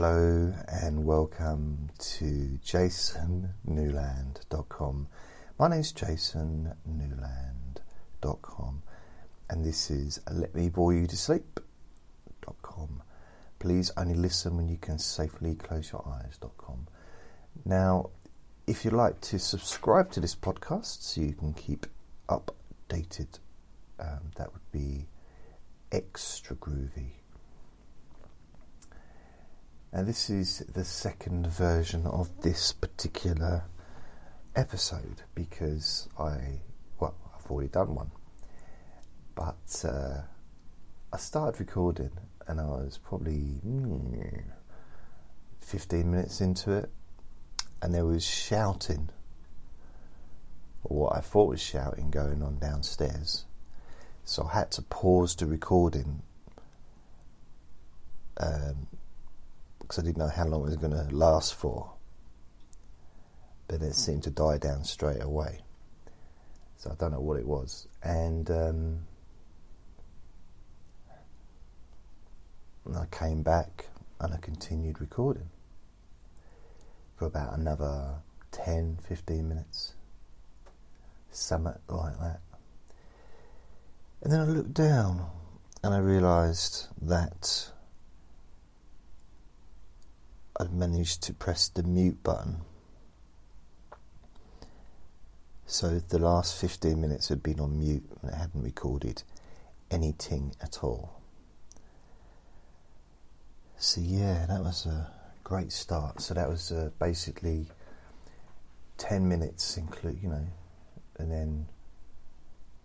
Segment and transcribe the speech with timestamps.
[0.00, 5.08] Hello and welcome to jasonnewland.com.
[5.58, 8.82] My name's jasonnewland.com
[9.50, 13.02] and this is Let Me Bore You to Sleep.com.
[13.58, 16.86] Please only listen when you can safely close your eyes.com.
[17.64, 18.10] Now,
[18.68, 21.88] if you'd like to subscribe to this podcast so you can keep
[22.28, 23.40] updated,
[23.98, 25.08] um, that would be
[25.90, 27.17] extra groovy.
[29.90, 33.64] And this is the second version of this particular
[34.54, 36.60] episode because I,
[37.00, 38.10] well, I've already done one.
[39.34, 40.20] But uh,
[41.10, 42.10] I started recording
[42.46, 44.42] and I was probably mm,
[45.60, 46.90] 15 minutes into it
[47.80, 49.08] and there was shouting,
[50.84, 53.46] or what I thought was shouting, going on downstairs.
[54.24, 56.22] So I had to pause the recording
[58.36, 58.88] um,
[59.88, 61.90] because I didn't know how long it was going to last for.
[63.68, 65.60] But it seemed to die down straight away.
[66.76, 67.88] So I don't know what it was.
[68.02, 68.98] And, um,
[72.94, 73.86] I came back
[74.20, 75.50] and I continued recording
[77.16, 78.14] for about another
[78.52, 79.94] 10 15 minutes.
[81.30, 82.40] Something like that.
[84.22, 85.30] And then I looked down
[85.82, 87.70] and I realised that
[90.58, 92.58] I'd managed to press the mute button.
[95.66, 99.22] So the last 15 minutes had been on mute and it hadn't recorded
[99.90, 101.20] anything at all.
[103.76, 105.08] So, yeah, that was a
[105.44, 106.20] great start.
[106.20, 107.66] So, that was uh, basically
[108.96, 110.46] 10 minutes, include, you know,
[111.18, 111.66] and then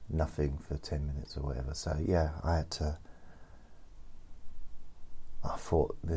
[0.10, 1.74] nothing for 10 minutes or whatever.
[1.74, 2.98] So, yeah, I had to
[5.44, 6.10] I thought, I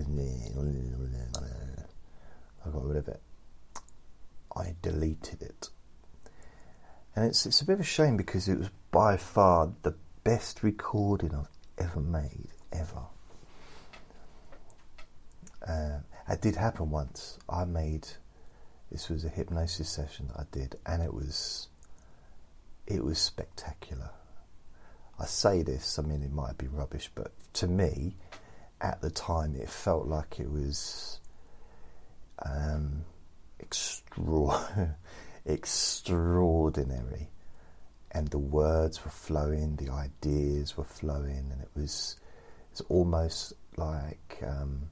[2.70, 3.20] got rid of it.
[4.56, 5.68] I deleted it.
[7.14, 10.62] And it's, it's a bit of a shame because it was by far the best
[10.62, 13.02] recording I've ever made, ever.
[15.66, 17.38] Uh, it did happen once.
[17.48, 18.06] I made
[18.90, 21.68] this was a hypnosis session I did, and it was
[22.86, 24.10] it was spectacular.
[25.18, 28.16] I say this, I mean it might be rubbish, but to me,
[28.80, 31.20] at the time it felt like it was
[32.44, 33.04] um,
[33.60, 34.96] extra-
[35.46, 37.30] extraordinary.
[38.10, 42.16] And the words were flowing, the ideas were flowing, and it was
[42.72, 44.88] it's almost like um,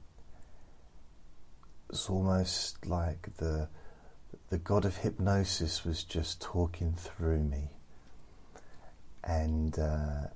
[1.89, 3.67] it's almost like the
[4.49, 7.71] the god of hypnosis was just talking through me,
[9.23, 10.27] and uh,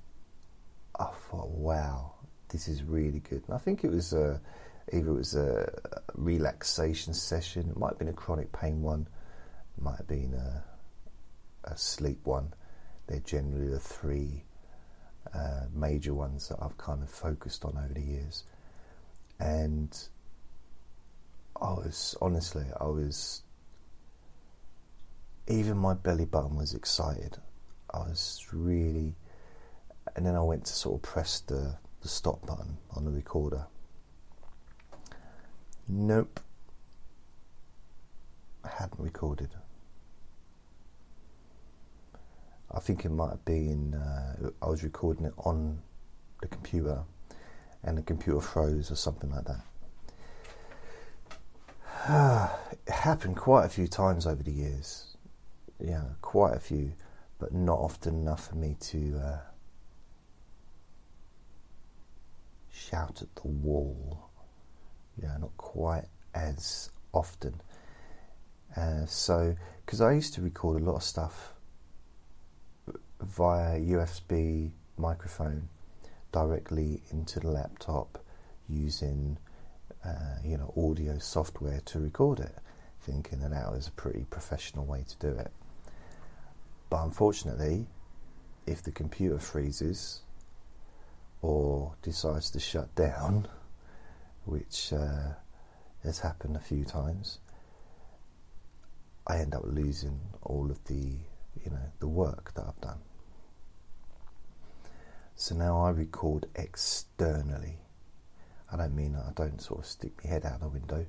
[0.98, 2.14] I thought, wow,
[2.50, 3.42] this is really good.
[3.46, 4.40] And I think it was a,
[4.92, 5.72] either it was a
[6.14, 9.08] relaxation session, it might have been a chronic pain one,
[9.76, 10.64] it might have been a,
[11.64, 12.52] a sleep one.
[13.06, 14.44] They're generally the three
[15.34, 18.44] uh, major ones that I've kind of focused on over the years.
[19.38, 19.96] And
[21.60, 23.42] I was honestly, I was
[25.48, 27.38] even my belly button was excited.
[27.92, 29.16] I was really,
[30.14, 33.66] and then I went to sort of press the the stop button on the recorder.
[35.88, 36.40] Nope.
[38.64, 39.50] I hadn't recorded.
[42.72, 45.80] I think it might have been, uh, I was recording it on
[46.40, 47.02] the computer
[47.82, 49.64] and the computer froze or something like that.
[52.86, 55.16] it happened quite a few times over the years.
[55.80, 56.92] Yeah, quite a few,
[57.38, 59.38] but not often enough for me to uh,
[62.80, 64.30] shout at the wall.
[65.20, 67.60] Yeah, not quite as often.
[68.76, 71.54] Uh, so, because I used to record a lot of stuff
[73.20, 75.68] via USB microphone
[76.32, 78.22] directly into the laptop
[78.68, 79.36] using,
[80.04, 82.54] uh, you know, audio software to record it,
[83.02, 85.50] thinking that that was a pretty professional way to do it.
[86.88, 87.86] But unfortunately,
[88.66, 90.22] if the computer freezes
[91.42, 93.48] or decides to shut down,
[94.44, 95.34] which uh,
[96.02, 97.38] has happened a few times,
[99.26, 101.16] I end up losing all of the,
[101.64, 102.98] you know, the work that I've done.
[105.36, 107.78] So now I record externally.
[108.70, 111.06] I don't mean I don't sort of stick my head out the window.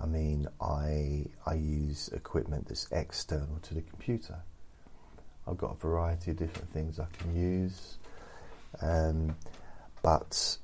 [0.00, 4.38] I mean I I use equipment that's external to the computer.
[5.48, 7.98] I've got a variety of different things I can use.
[8.80, 9.36] Um,
[10.02, 10.58] but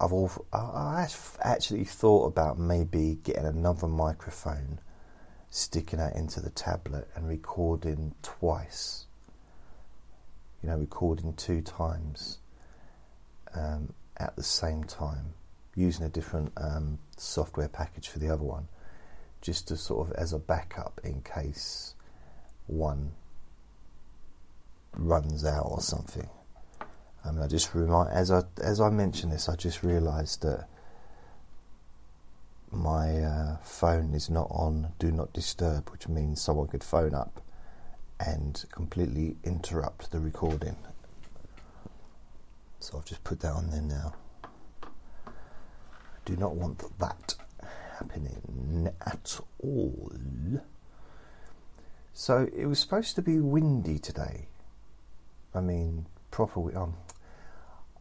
[0.00, 1.08] I've all, I
[1.42, 4.80] actually thought about maybe getting another microphone,
[5.50, 9.06] sticking that into the tablet and recording twice.
[10.62, 12.38] You know, recording two times
[13.54, 15.34] um, at the same time,
[15.74, 18.68] using a different um, software package for the other one,
[19.40, 21.94] just to sort of as a backup in case
[22.66, 23.12] one
[24.96, 26.28] runs out or something.
[27.24, 30.68] I mean, I just remind as I as I mentioned this, I just realised that
[32.70, 37.40] my uh, phone is not on Do Not Disturb, which means someone could phone up
[38.20, 40.76] and completely interrupt the recording.
[42.80, 44.14] So I've just put that on there now.
[44.82, 45.30] I
[46.24, 47.34] do not want that
[47.98, 50.12] happening at all.
[52.12, 54.48] So it was supposed to be windy today.
[55.54, 56.76] I mean, proper.
[56.76, 56.94] Um,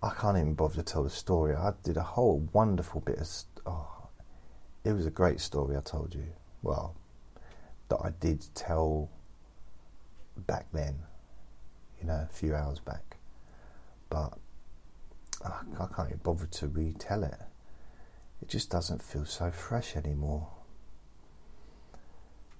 [0.02, 1.56] I can't even bother to tell the story.
[1.56, 3.30] I did a whole wonderful bit of.
[3.66, 4.10] Oh,
[4.84, 5.76] it was a great story.
[5.76, 6.26] I told you.
[6.62, 6.96] Well,
[7.90, 9.10] that I did tell
[10.46, 10.96] back then.
[12.00, 13.18] You know, a few hours back,
[14.10, 14.38] but
[15.44, 17.40] I, I can't even bother to retell it.
[18.42, 20.48] It just doesn't feel so fresh anymore.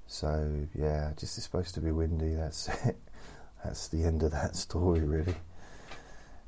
[0.08, 2.34] So yeah, just it's supposed to be windy.
[2.34, 2.98] That's it.
[3.64, 5.36] That's the end of that story, really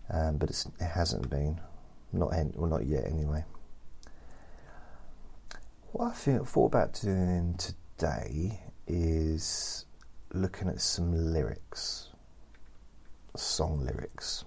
[0.10, 1.60] um, but it hasn't been,
[2.12, 3.44] not en- well, not yet anyway.
[5.92, 9.86] What I feel, thought about doing today is
[10.34, 12.10] looking at some lyrics,
[13.36, 14.46] song lyrics.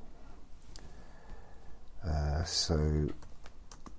[2.05, 3.09] Uh, so,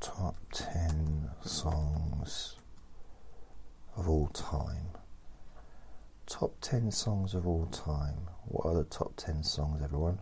[0.01, 2.57] top 10 songs
[3.95, 4.87] of all time.
[6.25, 8.27] Top 10 songs of all time.
[8.45, 10.19] What are the top 10 songs, everyone?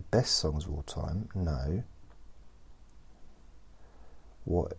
[0.00, 1.28] the best songs of all time?
[1.34, 1.82] No.
[4.44, 4.78] What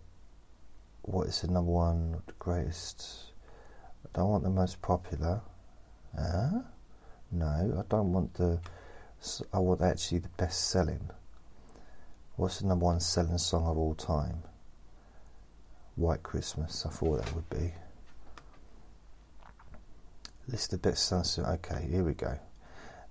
[1.04, 3.33] what is the number one the greatest?
[4.06, 5.42] I don't want the most popular.
[6.16, 6.62] Huh?
[7.31, 8.60] No, I don't want the.
[9.54, 11.10] I want actually the best selling.
[12.36, 14.42] What's the number one selling song of all time?
[15.95, 16.86] White Christmas.
[16.86, 17.74] I thought that would be.
[20.48, 21.40] List of best songs.
[21.40, 22.38] Okay, here we go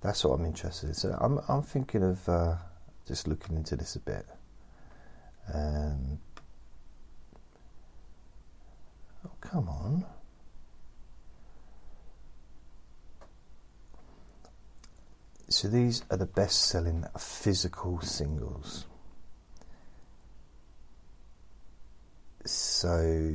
[0.01, 0.95] that's what I'm interested in.
[0.95, 2.57] So I'm I'm thinking of uh,
[3.07, 4.27] just looking into this a bit.
[5.53, 6.19] Um,
[9.27, 10.05] oh come on.
[15.49, 18.87] So these are the best-selling physical singles.
[22.45, 23.35] So,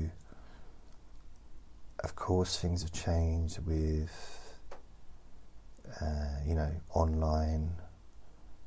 [1.99, 4.35] of course, things have changed with
[6.01, 7.71] uh, you know, online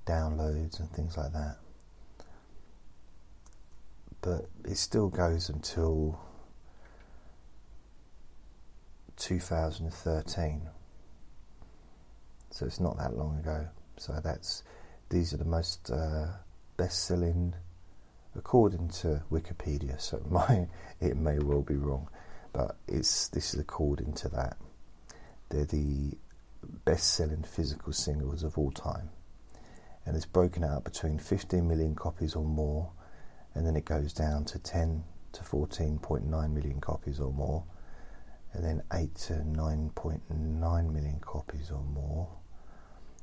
[0.07, 1.57] downloads and things like that.
[4.21, 6.19] But it still goes until
[9.17, 10.69] 2013.
[12.51, 13.69] So it's not that long ago.
[13.97, 14.63] So that's
[15.11, 16.27] these are the most uh,
[16.77, 17.55] best-selling,
[18.37, 20.01] according to Wikipedia.
[20.01, 20.69] So might,
[21.01, 22.09] it may well be wrong,
[22.59, 24.57] but it's this is according to that.
[25.49, 26.19] They're the
[26.85, 29.11] best selling physical singles of all time.
[30.05, 32.91] And it's broken out between 15 million copies or more,
[33.55, 37.63] and then it goes down to 10 to 14.9 million copies or more,
[38.53, 42.29] and then 8 to 9.9 million copies or more,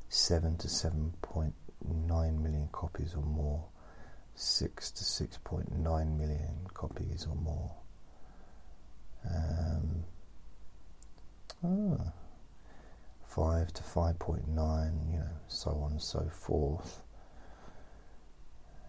[0.07, 1.51] 7 to 7.9
[2.41, 3.65] million copies or more,
[4.35, 7.75] 6 to 6.9 million copies or more.
[9.29, 10.03] Um,
[11.63, 12.11] ah
[13.35, 17.01] 5 to 5.9, you know, so on and so forth.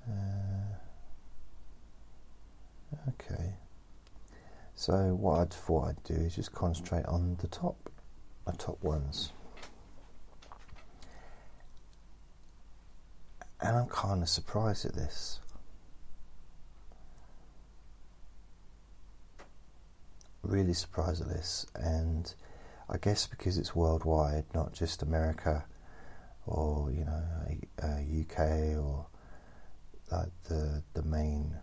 [0.08, 0.76] Uh,
[3.08, 3.54] okay.
[4.76, 7.90] So what I thought I'd do is just concentrate on the top,
[8.46, 9.32] the top ones.
[13.60, 15.40] And I'm kind of surprised at this.
[20.46, 22.32] Really surprised at this, and
[22.88, 25.64] I guess because it's worldwide, not just America
[26.46, 27.24] or you know
[27.82, 29.06] uh, UK or
[30.12, 31.56] like the the main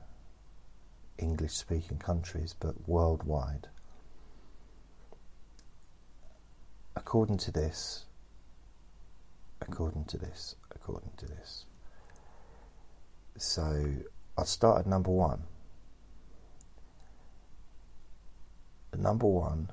[1.18, 3.70] English speaking countries, but worldwide.
[6.98, 8.06] According to this,
[9.62, 11.66] according to this, according to this.
[13.38, 13.94] So
[14.38, 15.44] I'll start at number one.
[18.98, 19.70] Number one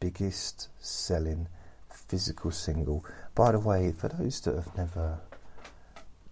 [0.00, 1.48] biggest selling
[1.90, 3.04] physical single.
[3.34, 5.20] By the way, for those that have never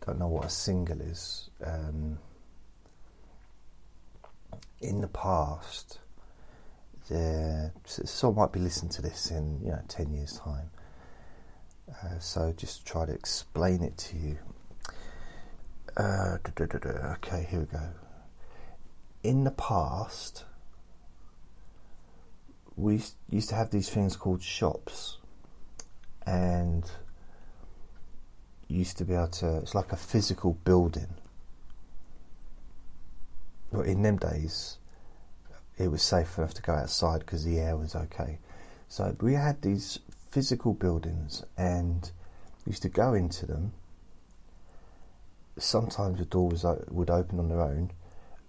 [0.06, 1.50] don't know what a single is.
[1.64, 2.18] Um,
[4.80, 5.98] in the past,
[7.08, 10.70] there, someone might be listening to this in you know ten years' time.
[11.90, 14.38] Uh, so just try to explain it to you.
[15.96, 17.88] Uh, okay, here we go.
[19.22, 20.44] In the past,
[22.76, 25.16] we used to have these things called shops,
[26.26, 26.84] and
[28.68, 29.58] used to be able to.
[29.58, 31.08] It's like a physical building.
[33.72, 34.76] But in them days,
[35.78, 38.38] it was safe enough to go outside because the air was okay.
[38.88, 39.98] So we had these
[40.30, 42.10] physical buildings, and
[42.66, 43.72] used to go into them.
[45.58, 47.90] Sometimes the doors would open on their own,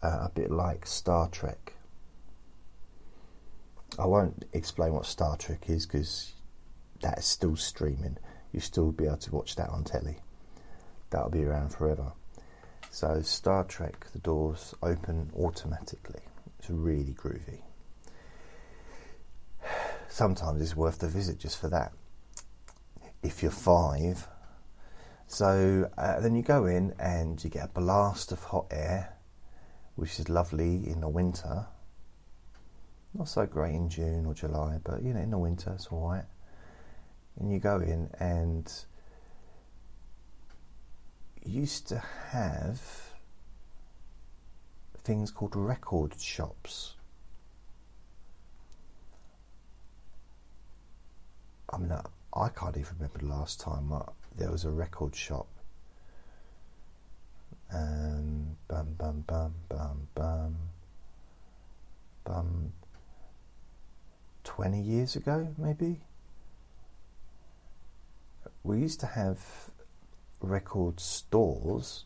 [0.03, 1.76] uh, a bit like Star Trek
[3.99, 6.33] I won't explain what Star Trek is because
[7.01, 8.17] that is still streaming.
[8.51, 10.17] You'll still be able to watch that on telly.
[11.09, 12.13] That'll be around forever.
[12.91, 16.21] So, Star Trek, the doors open automatically.
[16.59, 17.61] It's really groovy.
[20.09, 21.91] Sometimes it's worth the visit just for that.
[23.23, 24.27] If you're five,
[25.27, 29.17] so uh, then you go in and you get a blast of hot air,
[29.95, 31.67] which is lovely in the winter
[33.17, 36.09] not so great in June or July, but you know, in the winter it's all
[36.09, 36.25] right.
[37.39, 38.71] And you go in and
[41.43, 42.81] used to have
[45.03, 46.93] things called record shops.
[51.71, 51.91] I mean,
[52.33, 53.91] I can't even remember the last time
[54.35, 55.47] there was a record shop.
[57.73, 60.55] Um, bum bum bum bum bum
[62.23, 62.73] bum
[64.47, 65.99] 20 years ago, maybe.
[68.63, 69.39] We used to have
[70.39, 72.05] record stores,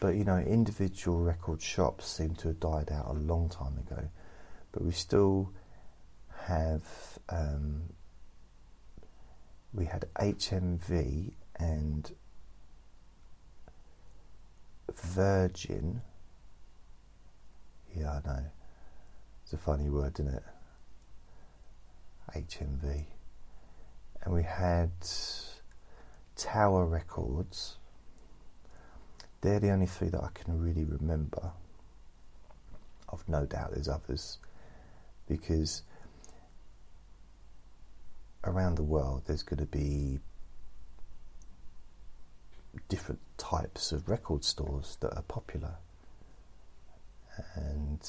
[0.00, 4.08] but you know, individual record shops seem to have died out a long time ago.
[4.72, 5.52] But we still
[6.46, 6.82] have,
[7.28, 7.82] um,
[9.74, 12.10] we had HMV and
[14.90, 16.00] Virgin.
[17.94, 18.44] Yeah, I know.
[19.42, 20.42] It's a funny word, isn't it?
[22.32, 23.04] HMV,
[24.22, 24.90] and we had
[26.36, 27.76] Tower Records.
[29.40, 31.52] They're the only three that I can really remember.
[33.12, 34.38] I've no doubt there's others
[35.28, 35.82] because
[38.42, 40.18] around the world there's going to be
[42.88, 45.74] different types of record stores that are popular
[47.54, 48.00] and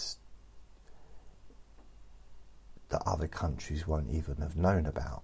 [2.89, 5.23] that other countries won't even have known about.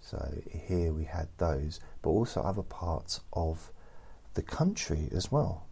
[0.00, 3.72] So here we had those, but also other parts of
[4.34, 5.66] the country as well.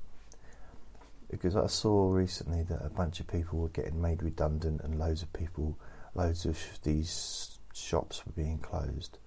[1.30, 5.22] Because I saw recently that a bunch of people were getting made redundant, and loads
[5.22, 5.78] of people,
[6.14, 9.18] loads of these shops were being closed.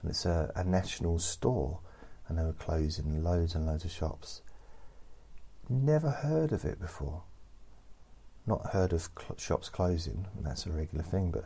[0.00, 1.80] And it's a, a national store,
[2.28, 4.42] and they were closing loads and loads of shops.
[5.68, 7.22] Never heard of it before
[8.46, 11.44] not heard of cl- shops closing, and that's a regular thing, but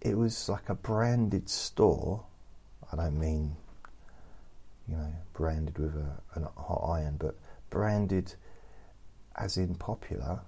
[0.00, 2.24] it was like a branded store.
[2.92, 3.56] I don't mean,
[4.86, 7.36] you know, branded with a, a hot iron, but
[7.70, 8.34] branded
[9.36, 10.40] as in popular,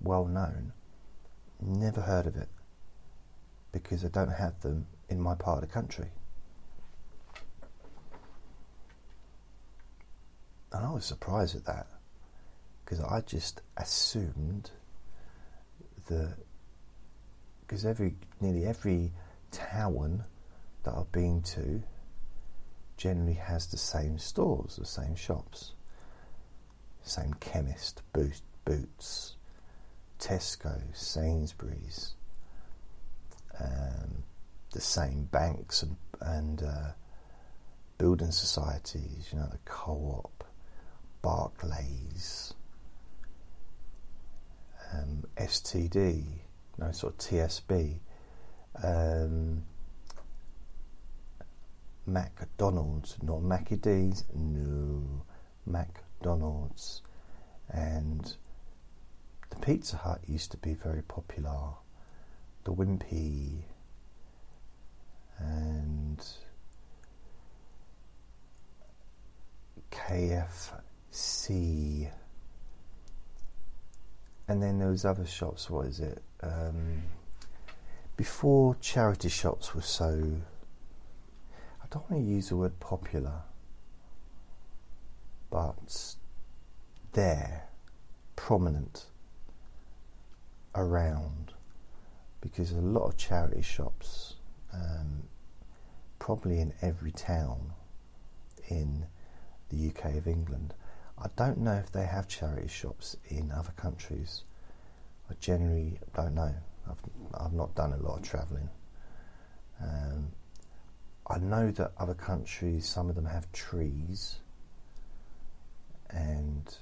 [0.00, 0.72] well known.
[1.60, 2.48] Never heard of it
[3.72, 6.08] because I don't have them in my part of the country.
[10.72, 11.86] And I was surprised at that
[12.90, 14.72] because I just assumed
[16.08, 16.34] that
[17.60, 19.12] because every nearly every
[19.52, 20.24] town
[20.82, 21.84] that I've been to
[22.96, 25.74] generally has the same stores, the same shops,
[27.04, 29.36] same chemist, boot, Boots,
[30.18, 32.14] Tesco, Sainsbury's,
[33.60, 34.24] um,
[34.72, 36.90] the same banks and, and uh,
[37.98, 40.44] building societies, you know, the co-op,
[41.22, 42.54] Barclays,
[44.92, 46.24] um, STD,
[46.78, 47.98] no sort of TSB,
[48.84, 49.64] um,
[52.06, 55.24] McDonald's, not Mackie D's, no,
[55.66, 57.02] McDonald's,
[57.68, 58.36] and
[59.50, 61.74] the Pizza Hut used to be very popular,
[62.62, 63.62] the Wimpy,
[65.38, 66.24] and
[69.90, 70.60] KFC
[74.50, 75.70] and then there was other shops.
[75.70, 76.22] What is it?
[76.42, 77.02] Um,
[78.16, 80.40] before charity shops were so,
[81.82, 83.42] I don't want to use the word popular
[85.50, 86.14] but
[87.12, 87.64] they're
[88.36, 89.06] prominent
[90.74, 91.52] around
[92.40, 94.36] because a lot of charity shops,
[94.72, 95.24] um,
[96.18, 97.72] probably in every town
[98.68, 99.06] in
[99.68, 100.72] the UK of England.
[101.22, 104.44] I don't know if they have charity shops in other countries.
[105.28, 106.54] I generally don't know.
[106.88, 107.00] I've,
[107.38, 108.68] I've not done a lot of travelling.
[109.82, 110.32] Um,
[111.26, 114.36] I know that other countries, some of them have trees
[116.08, 116.76] and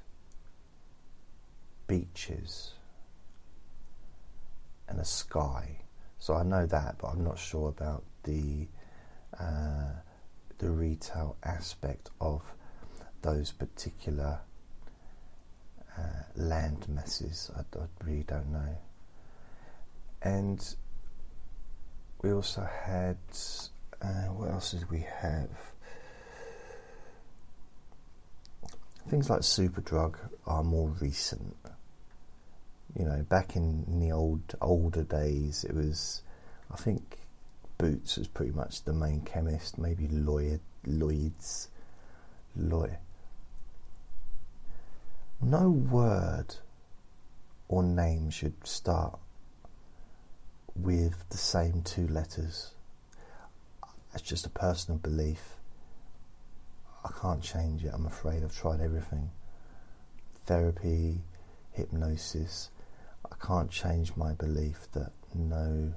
[1.87, 2.73] beaches
[4.89, 5.81] and a sky.
[6.19, 8.69] So I know that, but I'm not sure about the
[9.39, 9.93] uh,
[10.59, 12.43] the retail aspect of
[13.23, 14.41] those particular
[15.97, 17.51] uh, land masses.
[17.57, 18.79] I, I really don't know.
[20.23, 20.75] And
[22.23, 23.19] we also had
[24.01, 25.51] uh, what else did we have?
[29.09, 31.57] Things like Superdrug are more recent.
[32.99, 36.23] You know, back in, the old older days, it was,
[36.73, 37.19] I think,
[37.79, 39.79] Boots was pretty much the main chemist.
[39.79, 41.69] Maybe Lloyd, Lloyd's,
[42.57, 42.99] Lloyd.
[45.41, 46.57] No word
[47.69, 49.19] or name should start
[50.75, 52.73] with the same two letters.
[54.13, 55.55] That's just a personal belief.
[57.05, 58.43] I can't change it, I'm afraid.
[58.43, 59.31] I've tried everything
[60.49, 61.21] therapy,
[61.73, 62.71] hypnosis.
[63.31, 65.93] I can't change my belief that no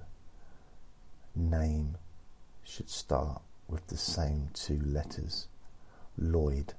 [1.36, 1.98] name
[2.64, 5.48] should start with the same two letters.
[6.18, 6.74] Lloyd.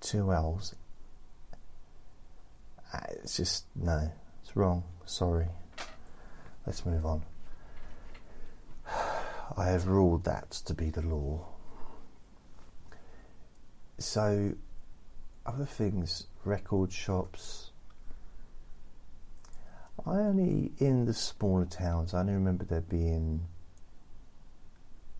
[0.00, 0.74] Two L's.
[2.94, 4.08] Uh, it's just, no,
[4.40, 4.84] it's wrong.
[5.04, 5.48] Sorry.
[6.64, 7.22] Let's move on.
[9.56, 11.44] I have ruled that to be the law.
[13.98, 14.52] So,
[15.44, 17.72] other things, record shops.
[20.06, 23.40] I only, in the smaller towns, I only remember there being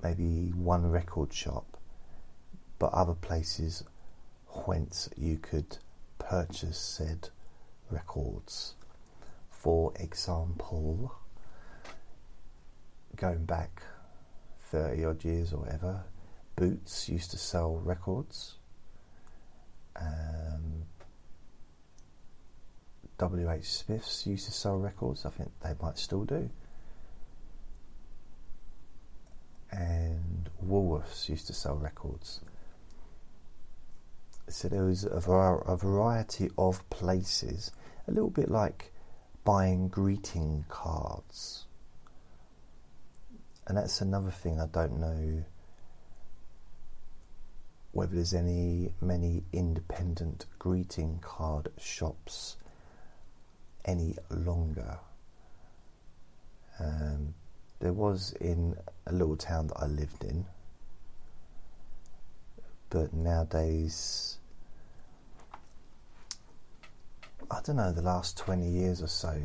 [0.01, 1.77] maybe one record shop,
[2.79, 3.83] but other places
[4.65, 5.79] whence you could
[6.19, 7.31] purchase said
[7.91, 8.75] records.
[9.51, 11.15] For example,
[13.17, 13.83] going back
[14.71, 16.05] 30 odd years or whatever,
[16.57, 18.55] Boots used to sell records.
[19.97, 20.85] Um,
[23.19, 25.27] WH Smiths used to sell records.
[25.27, 26.51] I think they might still do.
[29.73, 32.41] And Woolworths used to sell records.
[34.49, 37.73] So there was a, a variety of places,
[38.07, 38.93] a little bit like
[39.45, 41.65] buying greeting cards
[43.67, 45.45] and that's another thing I don't know
[47.93, 52.57] whether there's any many independent greeting card shops
[53.85, 54.99] any longer.
[56.81, 57.35] Um,
[57.79, 58.77] there was in
[59.07, 60.45] a little town that I lived in,
[62.91, 64.39] but nowadays,
[67.51, 69.41] I don't know, the last 20 years or so,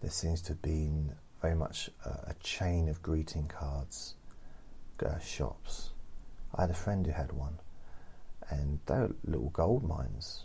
[0.00, 4.14] there seems to have been very much a, a chain of greeting cards
[5.04, 5.90] uh, shops.
[6.54, 7.58] I had a friend who had one,
[8.48, 10.44] and they were little gold mines,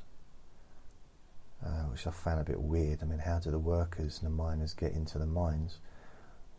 [1.66, 3.00] uh, which I found a bit weird.
[3.02, 5.80] I mean, how do the workers and the miners get into the mines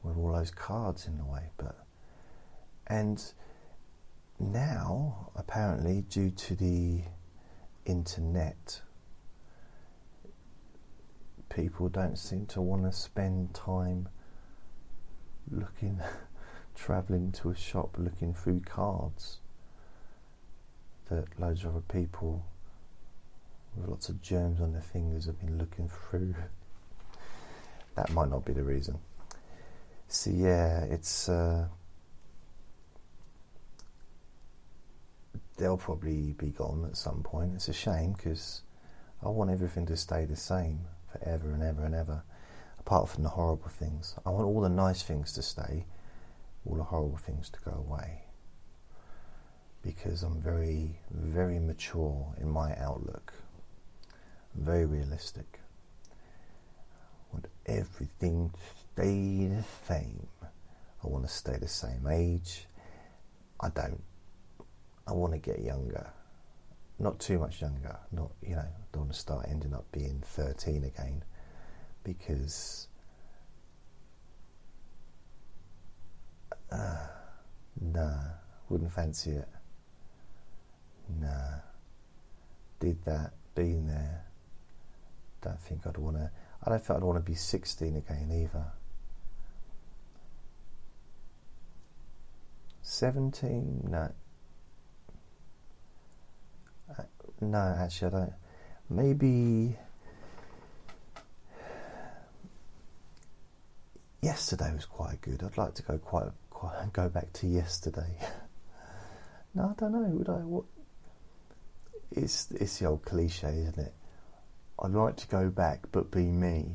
[0.02, 1.50] with all those cards in the way?
[1.56, 1.76] But
[2.86, 3.22] and
[4.38, 7.02] now, apparently, due to the
[7.84, 8.82] internet,
[11.48, 14.08] people don't seem to want to spend time
[15.50, 16.00] looking,
[16.74, 19.38] travelling to a shop looking through cards
[21.08, 22.44] that loads of other people
[23.74, 26.34] with lots of germs on their fingers have been looking through.
[27.94, 28.98] that might not be the reason.
[30.08, 31.68] So yeah, it's uh,
[35.56, 37.54] they'll probably be gone at some point.
[37.54, 38.62] It's a shame because
[39.22, 42.22] I want everything to stay the same forever and ever and ever
[42.86, 44.14] apart from the horrible things.
[44.24, 45.86] I want all the nice things to stay,
[46.64, 48.22] all the horrible things to go away.
[49.82, 53.32] Because I'm very, very mature in my outlook.
[54.54, 55.60] I'm very realistic.
[56.12, 58.58] I want everything to
[58.92, 60.28] stay the same.
[60.42, 62.66] I want to stay the same age.
[63.60, 64.02] I don't.
[65.06, 66.10] I want to get younger.
[66.98, 67.98] Not too much younger.
[68.10, 71.22] Not, you know, don't want to start ending up being 13 again
[72.02, 72.88] because
[76.70, 77.06] uh,
[77.80, 78.18] nah,
[78.68, 79.48] wouldn't fancy it.
[81.20, 81.60] Nah,
[82.80, 84.24] did that, been there,
[85.42, 86.30] don't think I'd want to.
[86.64, 88.66] I don't think I'd want to be 16 again either.
[92.82, 93.88] 17?
[93.88, 94.12] No.
[96.90, 97.02] Uh,
[97.40, 98.32] no, actually, I don't.
[98.88, 99.76] Maybe.
[104.22, 105.42] Yesterday was quite good.
[105.42, 108.18] I'd like to go quite, quite go back to yesterday.
[109.54, 109.98] no, I don't know.
[109.98, 110.38] Would I?
[110.38, 110.64] What?
[112.10, 113.94] It's it's the old cliche, isn't it?
[114.78, 116.74] I'd like to go back, but be me.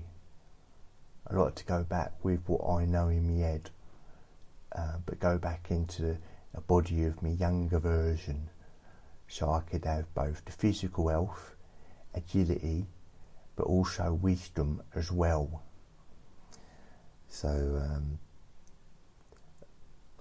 [1.27, 3.69] I'd like to go back with what I know in my head,
[4.75, 6.17] uh, but go back into
[6.53, 8.49] a body of my younger version,
[9.31, 11.55] so I could have both the physical health,
[12.13, 12.85] agility,
[13.55, 15.63] but also wisdom as well.
[17.29, 18.19] So um,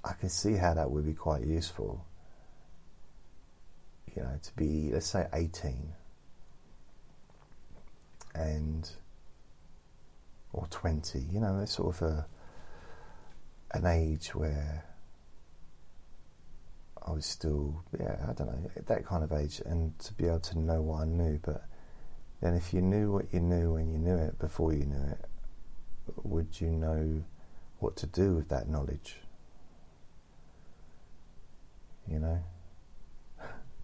[0.04, 2.06] I can see how that would be quite useful.
[4.14, 5.92] You know, to be let's say eighteen
[8.32, 8.88] and
[10.52, 12.26] or 20 you know it's sort of a
[13.72, 14.84] an age where
[17.10, 20.26] I was still yeah I don't know at that kind of age and to be
[20.26, 21.64] able to know what I knew but
[22.40, 25.24] then if you knew what you knew when you knew it before you knew it
[26.22, 27.24] would you know
[27.78, 29.16] what to do with that knowledge
[32.08, 32.38] you know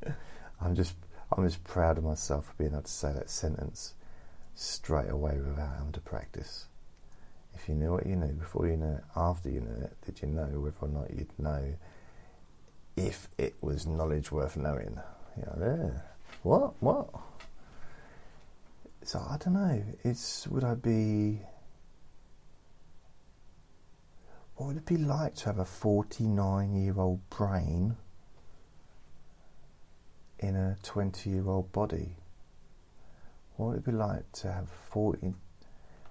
[0.61, 0.95] I'm just
[1.37, 3.95] I'm just proud of myself for being able to say that sentence
[4.55, 6.67] straight away without having to practice.
[7.55, 10.23] If you knew what you knew before you knew it, after you knew it, did
[10.23, 11.75] you know whether or not you'd know
[12.97, 14.99] if it was knowledge worth knowing?
[15.37, 16.05] You know, there.
[16.43, 16.75] What?
[16.83, 17.09] What?
[19.03, 19.83] So I don't know.
[20.03, 21.41] It's would I be?
[24.57, 27.97] What would it be like to have a forty-nine-year-old brain
[30.39, 32.17] in a twenty-year-old body?
[33.57, 35.35] What would it be like to have 40?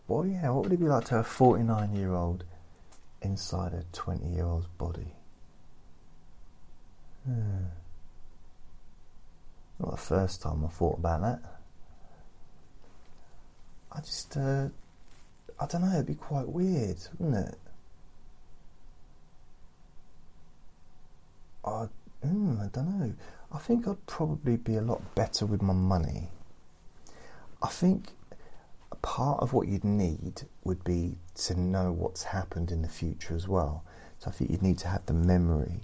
[0.07, 2.43] Well, yeah, what would it be like to have a 49 year old
[3.21, 5.13] inside a 20 year old's body?
[7.25, 7.65] Hmm.
[9.79, 11.39] Not the first time I thought about that.
[13.91, 14.67] I just, uh,
[15.59, 17.59] I don't know, it'd be quite weird, wouldn't it?
[21.65, 21.87] I,
[22.25, 23.13] mm, I don't know.
[23.51, 26.29] I think I'd probably be a lot better with my money
[27.65, 28.11] I think
[29.01, 33.47] part of what you'd need would be to know what's happened in the future as
[33.47, 33.83] well.
[34.19, 35.81] So I think you'd need to have the memory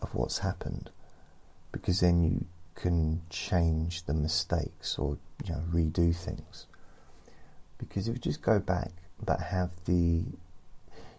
[0.00, 0.90] of what's happened
[1.72, 6.66] because then you can change the mistakes or you know redo things.
[7.78, 8.90] Because if you just go back
[9.24, 10.24] but have the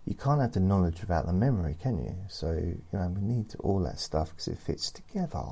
[0.06, 2.16] you can't have the knowledge without the memory, can you?
[2.30, 5.44] So you know we need all that stuff because it fits together.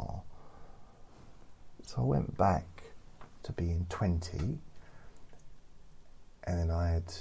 [1.83, 2.65] So I went back
[3.43, 4.59] to being 20,
[6.43, 7.13] and then I had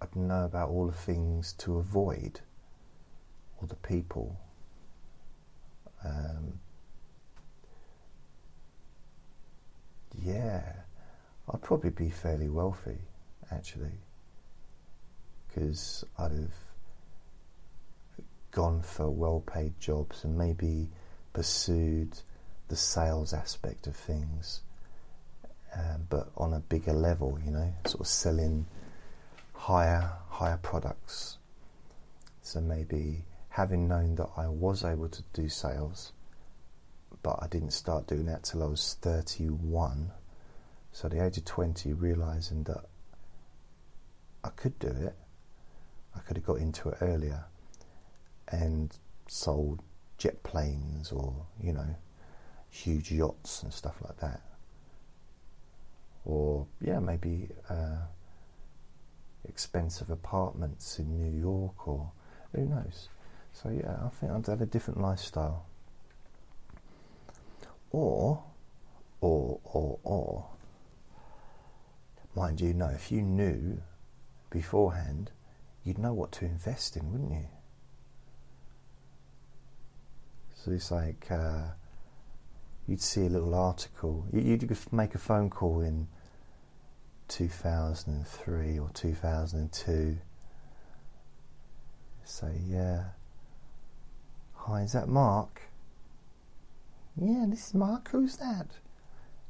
[0.00, 2.40] I'd know about all the things to avoid,
[3.60, 4.38] all the people.
[6.04, 6.58] Um,
[10.22, 10.62] yeah,
[11.52, 12.98] I'd probably be fairly wealthy,
[13.50, 13.98] actually,
[15.48, 16.54] because I'd have
[18.50, 20.88] gone for well paid jobs and maybe
[21.32, 22.18] pursued
[22.68, 24.62] the sales aspect of things,
[25.74, 28.66] um, but on a bigger level, you know, sort of selling
[29.54, 31.38] higher higher products.
[32.42, 33.24] So maybe
[33.60, 36.14] having known that I was able to do sales,
[37.22, 40.12] but I didn't start doing that till I was 31.
[40.92, 42.86] So the age of 20, realizing that
[44.42, 45.14] I could do it,
[46.16, 47.44] I could have got into it earlier
[48.48, 48.96] and
[49.28, 49.82] sold
[50.16, 51.96] jet planes or, you know,
[52.70, 54.40] huge yachts and stuff like that.
[56.24, 58.06] Or, yeah, maybe uh,
[59.46, 62.10] expensive apartments in New York, or
[62.54, 63.10] who knows.
[63.52, 65.66] So, yeah, I think I'd have a different lifestyle.
[67.90, 68.42] Or,
[69.20, 70.46] or, or, or,
[72.34, 73.82] mind you, no, if you knew
[74.50, 75.30] beforehand,
[75.84, 77.48] you'd know what to invest in, wouldn't you?
[80.54, 81.70] So it's like, uh,
[82.86, 84.26] you'd see a little article.
[84.32, 86.08] You'd make a phone call in
[87.28, 90.18] 2003 or 2002.
[92.24, 93.04] Say, yeah.
[94.64, 95.62] Hi, is that Mark?
[97.16, 98.10] Yeah, this is Mark.
[98.10, 98.66] Who's that?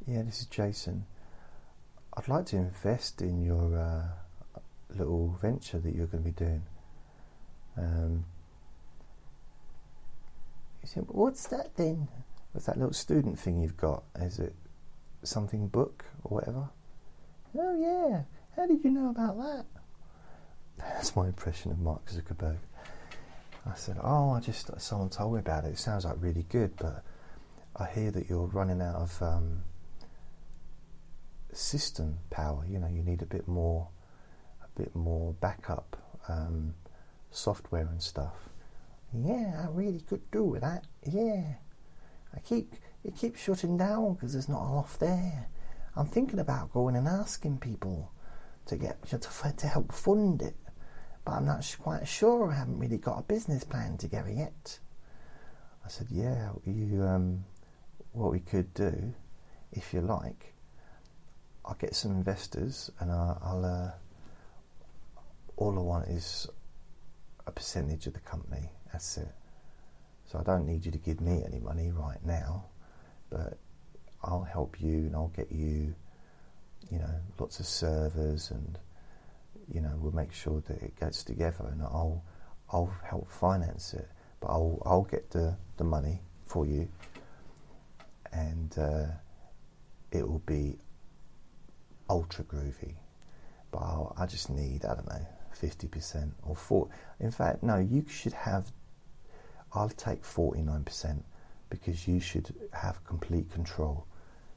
[0.07, 1.05] Yeah, this is Jason.
[2.17, 6.63] I'd like to invest in your uh, little venture that you're going to be doing.
[7.77, 8.25] Um,
[10.83, 12.09] you said, what's that then?
[12.53, 14.05] what's that little student thing you've got?
[14.17, 14.55] Is it
[15.25, 16.69] something book or whatever?
[17.59, 18.23] Oh yeah.
[18.55, 19.65] How did you know about that?
[20.79, 22.59] That's my impression of Mark Zuckerberg.
[23.71, 25.69] I said, "Oh, I just someone told me about it.
[25.69, 27.03] It sounds like really good, but
[27.77, 29.63] I hear that you're running out of um,
[31.53, 32.65] system power.
[32.69, 33.89] You know, you need a bit more,
[34.63, 35.97] a bit more backup
[36.29, 36.75] um,
[37.31, 38.49] software and stuff."
[39.13, 40.85] Yeah, I really could do with that.
[41.05, 41.55] Yeah,
[42.35, 45.49] I keep it keeps shutting down because there's not enough there.
[45.97, 48.13] I'm thinking about going and asking people
[48.67, 50.57] to get to, to help fund it,
[51.25, 52.51] but I'm not quite sure.
[52.51, 54.79] I haven't really got a business plan together yet.
[55.85, 57.03] I said, "Yeah, you.
[57.03, 57.45] Um,
[58.13, 59.15] what we could do,
[59.73, 60.55] if you like,
[61.65, 63.39] I'll get some investors, and I'll.
[63.43, 63.91] I'll uh,
[65.57, 66.49] all I want is
[67.47, 68.71] a percentage of the company.
[68.93, 69.29] That's it.
[70.25, 72.65] So I don't need you to give me any money right now,
[73.29, 73.59] but
[74.23, 75.95] I'll help you and I'll get you,
[76.91, 78.79] you know, lots of servers and,
[79.73, 82.23] you know, we'll make sure that it gets together and I'll,
[82.73, 84.09] I'll help finance it,
[84.41, 86.89] but I'll, I'll get the, the money for you
[88.33, 89.07] and uh,
[90.13, 90.79] it will be
[92.09, 92.95] ultra groovy.
[93.71, 95.27] But I'll, I just need, I don't know,
[95.61, 98.73] 50% or 40 in fact no you should have
[99.73, 101.23] I'll take 49%
[101.69, 104.07] because you should have complete control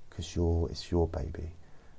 [0.10, 1.52] because you're it's your baby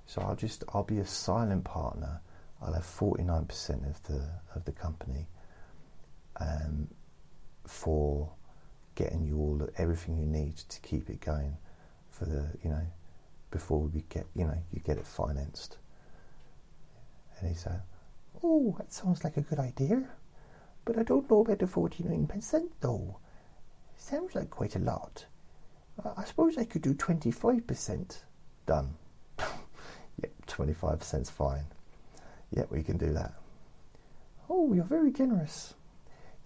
[0.07, 2.21] so I'll just I'll be a silent partner
[2.65, 4.23] I'll have 49% of the
[4.55, 5.27] of the company
[6.41, 6.89] um,
[7.67, 8.31] for
[8.95, 11.57] getting you all everything you need to keep it going
[12.11, 12.87] for the you know
[13.51, 15.79] before we get you know you get it financed
[17.39, 17.83] and he said
[18.43, 20.05] Oh, that sounds like a good idea.
[20.85, 23.19] But I don't know about the 49% though.
[23.97, 25.25] Sounds like quite a lot.
[26.17, 28.19] I suppose I could do 25%.
[28.67, 28.95] Done.
[29.39, 31.65] yep, 25%'s fine.
[32.53, 33.35] Yep, we can do that.
[34.49, 35.75] Oh, you're very generous.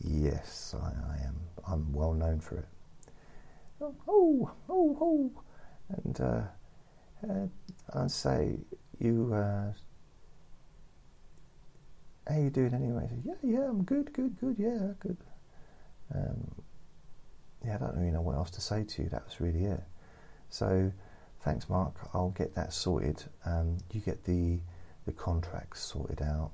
[0.00, 1.36] Yes, I, I am.
[1.66, 2.66] I'm well known for it.
[3.80, 5.32] Oh, oh, oh.
[5.88, 6.42] And uh,
[7.28, 7.46] uh,
[7.94, 8.58] I'd say
[8.98, 9.72] you uh,
[12.28, 13.06] how you doing anyway?
[13.08, 15.16] Said, yeah, yeah, I'm good, good, good, yeah, good.
[16.14, 16.54] Um,
[17.64, 19.08] yeah, I don't really know what else to say to you.
[19.08, 19.82] That was really it.
[20.50, 20.92] So,
[21.44, 21.94] thanks, Mark.
[22.12, 23.24] I'll get that sorted.
[23.44, 24.60] Um, you get the
[25.08, 26.50] the contracts sorted out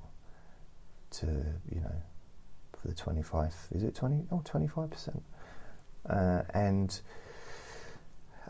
[1.11, 1.25] to
[1.71, 2.01] you know
[2.81, 5.23] for the 25 is it 20 oh 25 percent
[6.09, 6.99] uh, and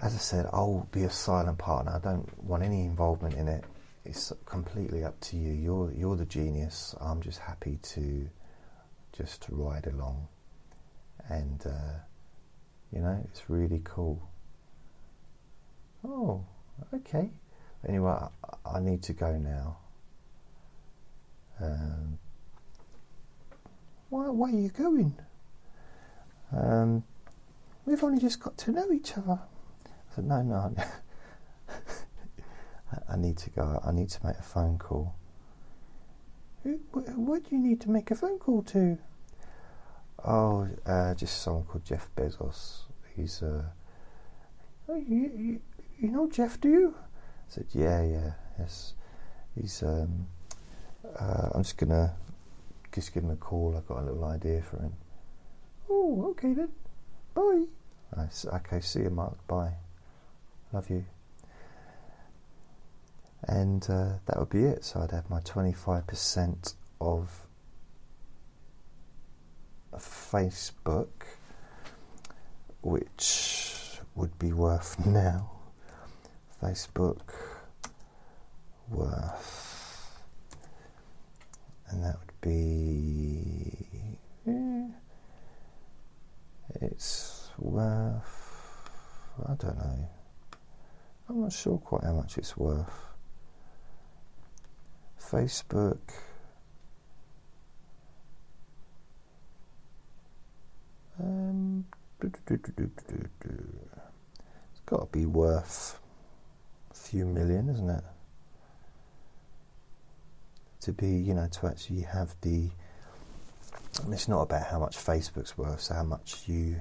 [0.01, 3.65] as I said I'll be a silent partner I don't want any involvement in it
[4.05, 5.51] it's completely up to you.
[5.51, 6.95] You're you're the genius.
[7.01, 8.29] I'm just happy to
[9.17, 10.27] just ride along,
[11.27, 11.99] and uh,
[12.91, 14.29] you know it's really cool.
[16.07, 16.45] Oh,
[16.93, 17.31] okay.
[17.87, 18.29] Anyway, I,
[18.77, 19.77] I need to go now.
[21.61, 22.19] Um,
[24.09, 25.15] why, why are you going?
[26.51, 27.03] Um,
[27.85, 29.39] we've only just got to know each other.
[29.85, 30.75] I said, no, no.
[33.09, 33.81] I need to go.
[33.85, 35.15] I need to make a phone call.
[36.63, 36.79] Who?
[36.93, 38.97] What do you need to make a phone call to?
[40.23, 42.83] Oh, uh, just someone called Jeff Bezos.
[43.15, 43.63] He's uh,
[44.89, 45.61] oh, you, you,
[45.99, 46.95] you know Jeff, do you?
[46.97, 47.03] I
[47.47, 48.93] said, yeah, yeah, yes.
[49.55, 49.83] He's.
[49.83, 50.27] Um,
[51.19, 52.15] uh, I'm just gonna
[52.93, 53.75] just give him a call.
[53.77, 54.93] I've got a little idea for him.
[55.89, 56.69] Oh, okay then.
[57.33, 57.65] Bye.
[58.53, 59.45] okay, see you, Mark.
[59.47, 59.73] Bye.
[60.71, 61.05] Love you
[63.47, 64.83] and uh, that would be it.
[64.83, 67.45] So I'd have my 25% of
[69.93, 71.09] Facebook,
[72.81, 75.51] which would be worth now.
[76.61, 77.21] Facebook
[78.89, 79.64] worth,
[81.89, 83.87] and that would be.
[84.47, 84.87] Eh,
[86.81, 88.89] it's worth.
[89.47, 90.09] I don't know.
[91.27, 92.89] I'm not sure quite how much it's worth.
[95.19, 95.99] Facebook.
[101.19, 101.85] Um,
[102.21, 102.39] it's
[104.85, 105.99] got to be worth
[106.91, 108.03] a few million, isn't it?
[110.85, 112.69] To be, you know, to actually have the.
[114.03, 116.79] Mean, it's not about how much Facebook's worth, so how much you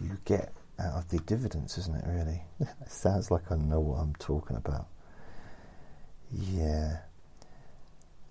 [0.00, 2.04] you get out of the dividends, isn't it?
[2.06, 4.86] Really, it sounds like I know what I'm talking about.
[6.30, 6.98] Yeah.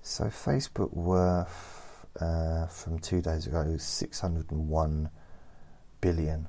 [0.04, 5.10] So Facebook worth uh, from two days ago is 601
[6.02, 6.48] billion.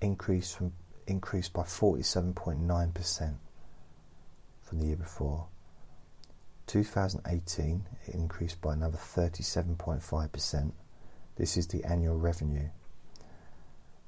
[0.00, 0.72] increased from
[1.06, 3.34] increased by 47.9%
[4.60, 5.46] from the year before.
[6.66, 10.72] 2018 it increased by another 37.5%.
[11.36, 12.68] This is the annual revenue.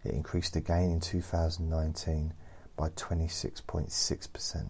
[0.05, 2.35] It increased again in 2019
[2.77, 4.69] by 26.6%.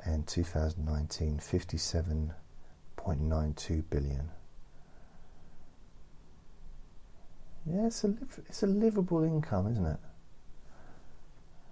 [0.00, 4.30] and 2019 57.92 billion.
[7.66, 8.14] Yeah it's a
[8.48, 10.00] it's a livable income isn't it?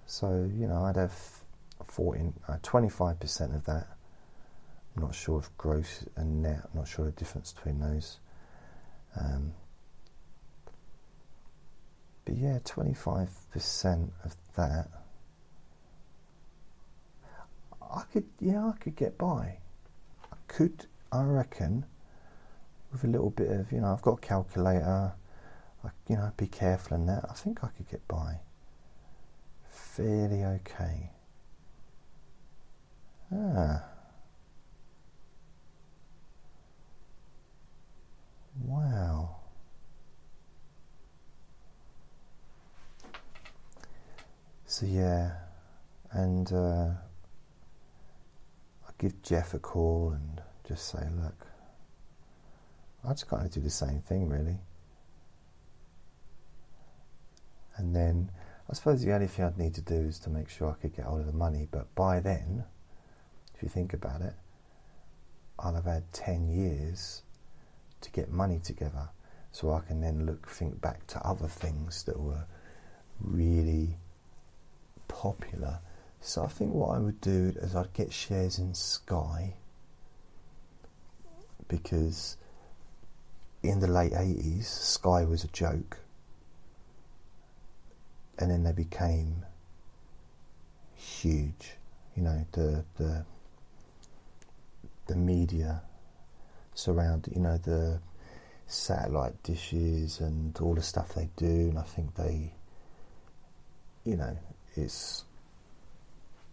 [0.07, 1.41] So you know I'd have
[1.88, 3.88] 14 uh, 25% of that
[4.97, 8.18] I'm not sure if gross and net, I'm not sure the difference between those.
[9.18, 9.55] Um,
[12.25, 14.88] but yeah, 25% of that,
[17.81, 19.59] I could, yeah, I could get by.
[20.31, 21.87] I could, I reckon,
[22.90, 25.14] with a little bit of, you know, I've got a calculator,
[25.83, 27.25] I, you know, be careful in that.
[27.29, 28.40] I think I could get by
[29.71, 31.11] fairly okay.
[33.35, 33.85] Ah.
[38.64, 39.37] Wow.
[44.66, 45.33] So yeah,
[46.12, 46.90] and uh,
[48.87, 51.47] I give Jeff a call and just say, look,
[53.05, 54.59] I just kind of do the same thing, really.
[57.77, 58.31] And then
[58.71, 60.95] I suppose the only thing I'd need to do is to make sure I could
[60.97, 61.66] get hold of the money.
[61.71, 62.64] But by then,
[63.62, 64.35] if you think about it,
[65.57, 67.22] I'll have had 10 years
[68.01, 69.11] to get money together
[69.53, 72.44] so I can then look think back to other things that were
[73.20, 73.98] really
[75.07, 75.79] popular.
[76.20, 79.55] So I think what I would do is I'd get shares in Sky
[81.68, 82.37] because
[83.62, 85.98] in the late 80s Sky was a joke
[88.40, 89.44] and then they became
[90.96, 91.77] huge
[92.16, 93.25] you know the the
[95.12, 95.83] the media
[96.75, 98.01] surround, you know, the
[98.66, 101.68] satellite dishes and all the stuff they do.
[101.68, 102.55] And I think they,
[104.05, 104.39] you know,
[104.74, 105.24] it's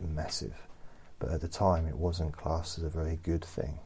[0.01, 0.67] massive.
[1.19, 3.79] But at the time, it wasn't classed as a very good thing,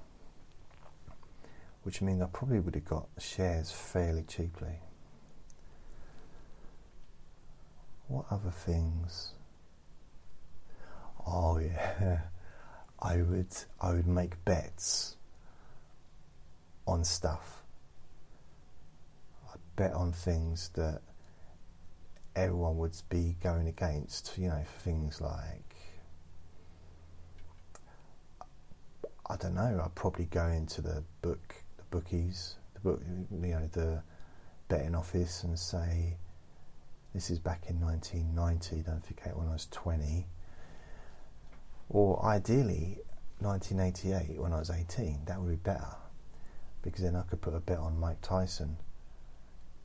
[1.84, 4.80] which means I probably would have got shares fairly cheaply.
[8.08, 9.34] What other things?
[11.28, 12.22] Oh yeah,
[13.04, 15.18] I would I would make bets
[16.88, 17.64] on stuff.
[19.52, 21.02] I'd bet on things that
[22.36, 25.76] everyone would be going against, you know, things like
[29.30, 33.02] I don't know, I'd probably go into the book the bookies, the book
[33.32, 34.02] you know, the
[34.70, 36.16] betting office and say
[37.14, 40.26] this is back in 1990, don't forget when I was 20.
[41.94, 42.98] Or ideally,
[43.40, 45.96] 1988 when I was 18, that would be better
[46.82, 48.78] because then I could put a bet on Mike Tyson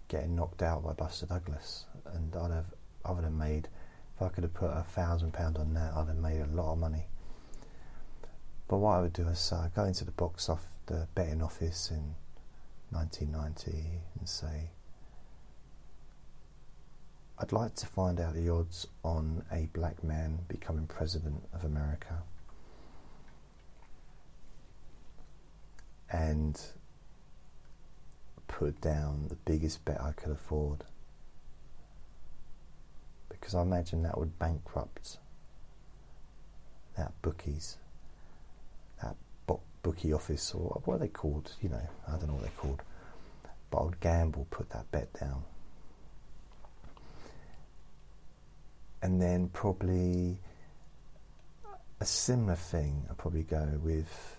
[0.09, 3.69] getting knocked out by Buster Douglas, and I'd have I would have made
[4.17, 6.73] if I could have put a thousand pound on that, I'd have made a lot
[6.73, 7.07] of money.
[8.67, 11.91] But what I would do is uh, go into the box off the betting office
[11.91, 12.17] in
[12.91, 14.71] 1990 and say,
[17.41, 22.22] I'd like to find out the odds on a black man becoming president of America.
[26.11, 26.61] And
[28.49, 30.84] put down the biggest bet I could afford
[33.28, 35.18] because I imagine that would bankrupt
[36.97, 37.76] that bookies,
[39.03, 39.16] that
[39.82, 41.53] bookie office, or what are they called?
[41.62, 42.82] You know, I don't know what they're called.
[43.70, 45.45] But I would gamble, put that bet down.
[49.03, 50.39] And then probably
[52.01, 54.37] a similar thing, I'd probably go with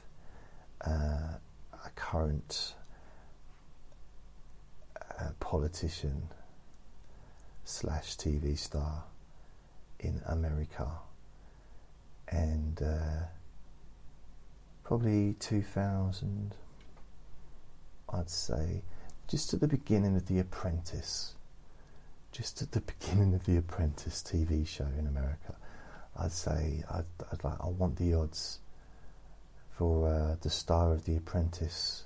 [0.86, 1.38] uh,
[1.86, 2.76] a current
[5.20, 6.30] uh, politician
[7.66, 9.04] slash TV star
[10.00, 10.88] in America,
[12.30, 13.26] and uh,
[14.84, 16.56] probably 2000,
[18.12, 18.82] I'd say,
[19.28, 21.36] just at the beginning of The Apprentice.
[22.32, 25.56] Just at the beginning of The Apprentice TV show in America,
[26.18, 28.60] I'd say I'd, I'd like I want the odds
[29.78, 32.04] for uh, the star of The Apprentice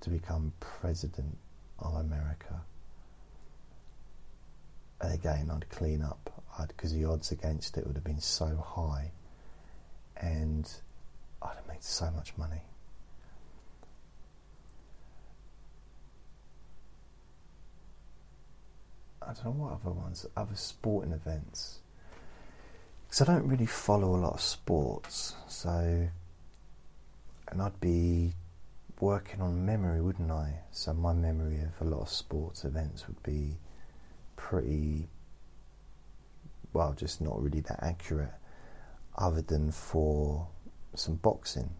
[0.00, 1.36] to become president
[1.78, 2.62] of America
[5.00, 9.10] and again I'd clean up because the odds against it would have been so high
[10.16, 10.70] and
[11.42, 12.62] I'd have made so much money.
[19.26, 21.80] I don't know what other ones, other sporting events.
[23.06, 26.08] Because I don't really follow a lot of sports, so.
[27.48, 28.34] And I'd be
[29.00, 30.60] working on memory, wouldn't I?
[30.70, 33.56] So my memory of a lot of sports events would be
[34.36, 35.08] pretty
[36.72, 38.34] well, just not really that accurate,
[39.16, 40.48] other than for
[40.94, 41.70] some boxing.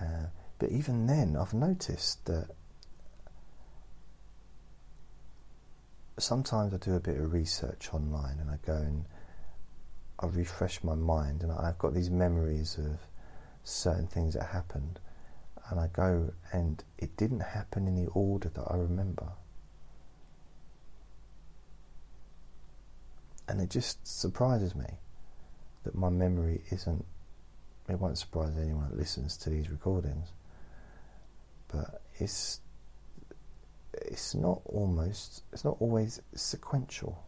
[0.00, 0.26] Uh,
[0.58, 2.48] but even then, I've noticed that
[6.18, 9.04] sometimes I do a bit of research online and I go and
[10.18, 13.00] I refresh my mind, and I've got these memories of
[13.64, 14.98] certain things that happened,
[15.68, 19.32] and I go and it didn't happen in the order that I remember.
[23.48, 24.98] and it just surprises me
[25.84, 27.04] that my memory isn't.
[27.88, 30.32] It won't surprise anyone that listens to these recordings,
[31.68, 32.60] but it's
[34.02, 37.22] it's not almost it's not always sequential.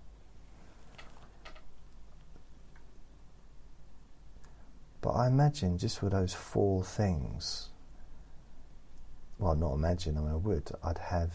[5.00, 7.68] But I imagine just for those four things,
[9.38, 11.32] well, not imagine, I mean, I would, I'd have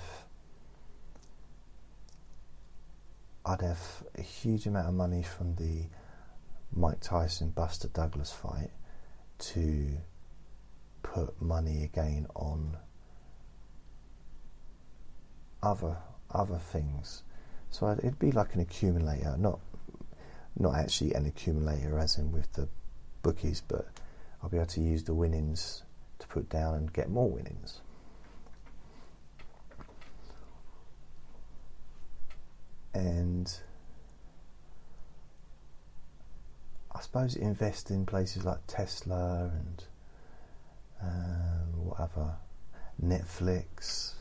[3.45, 5.85] I'd have a huge amount of money from the
[6.71, 8.71] Mike Tyson Buster Douglas fight
[9.39, 9.97] to
[11.01, 12.77] put money again on
[15.63, 15.97] other
[16.31, 17.23] other things.
[17.69, 19.59] So it'd be like an accumulator, not
[20.57, 22.67] not actually an accumulator as in with the
[23.23, 23.87] bookies, but
[24.41, 25.83] I'll be able to use the winnings
[26.19, 27.81] to put down and get more winnings.
[32.93, 33.51] and
[36.95, 39.83] I suppose invest in places like Tesla and
[41.01, 42.35] um, whatever,
[43.03, 44.13] Netflix.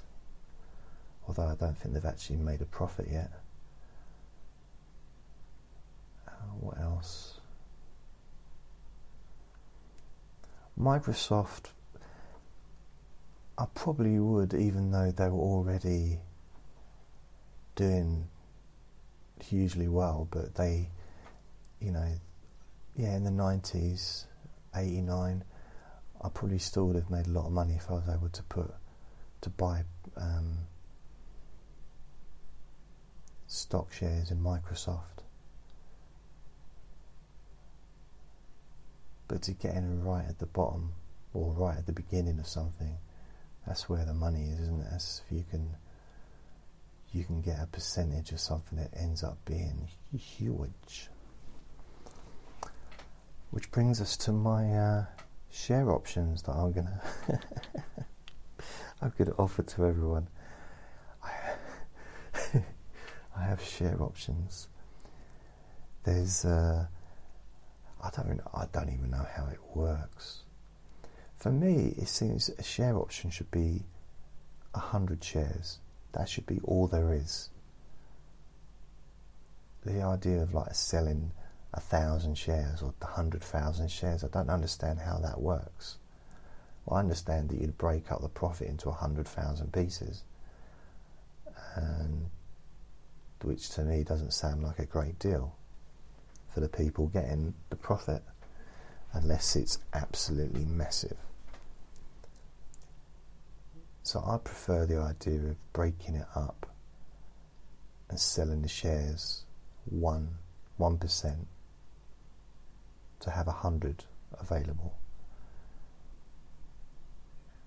[1.26, 3.30] Although I don't think they've actually made a profit yet.
[6.26, 7.40] Uh, what else?
[10.78, 11.70] Microsoft.
[13.58, 16.18] I probably would, even though they were already
[17.76, 18.28] doing
[19.40, 20.88] hugely well, but they,
[21.80, 22.12] you know,
[22.96, 24.24] yeah, in the 90s,
[24.74, 25.44] 89,
[26.22, 28.42] I probably still would have made a lot of money if I was able to
[28.44, 28.72] put,
[29.42, 29.84] to buy
[30.16, 30.58] um,
[33.53, 35.24] stock shares in Microsoft.
[39.28, 40.92] But to get in right at the bottom
[41.34, 42.96] or right at the beginning of something,
[43.66, 44.86] that's where the money is, isn't it?
[44.90, 45.76] That's if you can
[47.12, 51.09] you can get a percentage of something that ends up being huge.
[53.50, 55.05] Which brings us to my uh,
[55.50, 57.00] share options that I'm gonna
[59.03, 60.28] I'm gonna offer to everyone.
[61.22, 61.36] I,
[63.37, 64.68] I have share options.
[66.05, 66.87] There's uh,
[68.03, 70.43] I don't I don't even know how it works,
[71.43, 73.83] for me, it seems a share option should be
[74.74, 75.80] a hundred shares.
[76.12, 77.51] That should be all there is.
[79.85, 81.33] The idea of like selling
[81.74, 85.99] a thousand shares or a hundred thousand shares, I don't understand how that works.
[86.87, 90.22] Well, I understand that you'd break up the profit into a hundred thousand pieces,
[91.74, 92.30] and
[93.45, 95.57] which to me doesn't sound like a great deal
[96.53, 98.22] for the people getting the profit,
[99.12, 101.16] unless it's absolutely massive.
[104.03, 106.66] So I prefer the idea of breaking it up
[108.11, 109.45] and selling the shares
[109.84, 110.38] one
[110.76, 111.47] one percent
[113.20, 114.05] to have a hundred
[114.38, 114.95] available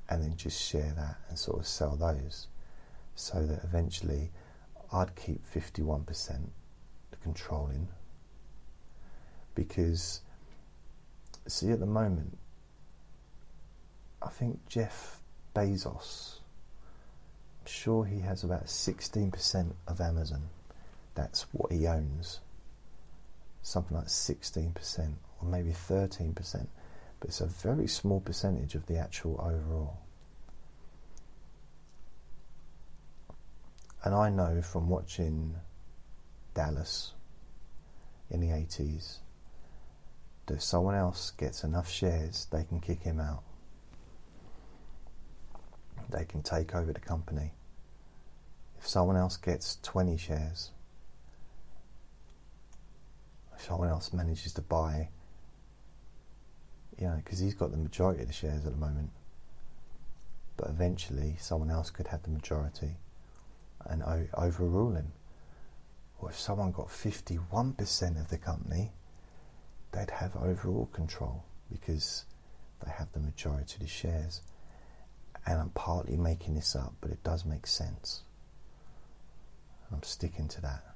[0.10, 2.48] and then just share that and sort of sell those
[3.16, 4.32] so that eventually
[4.96, 6.40] I'd keep 51%
[7.22, 7.90] controlling
[9.56, 10.22] because
[11.48, 12.38] see at the moment
[14.22, 15.20] I think Jeff
[15.54, 16.36] Bezos
[17.60, 20.44] I'm sure he has about 16% of Amazon.
[21.16, 22.40] That's what he owns.
[23.64, 26.68] Something like 16% or maybe 13%
[27.20, 30.05] but it's a very small percentage of the actual overall.
[34.06, 35.56] And I know from watching
[36.54, 37.14] Dallas
[38.30, 39.18] in the 80s
[40.46, 43.42] that if someone else gets enough shares, they can kick him out.
[46.12, 47.54] They can take over the company.
[48.78, 50.70] If someone else gets 20 shares,
[53.56, 55.10] if someone else manages to buy
[57.00, 59.10] you know, because he's got the majority of the shares at the moment.
[60.56, 62.96] But eventually, someone else could have the majority
[63.86, 65.12] and overrule him.
[66.20, 68.92] Or if someone got 51% of the company,
[69.92, 72.26] they'd have overall control because
[72.84, 74.42] they have the majority of the shares.
[75.46, 78.24] And I'm partly making this up, but it does make sense.
[79.92, 80.96] I'm sticking to that.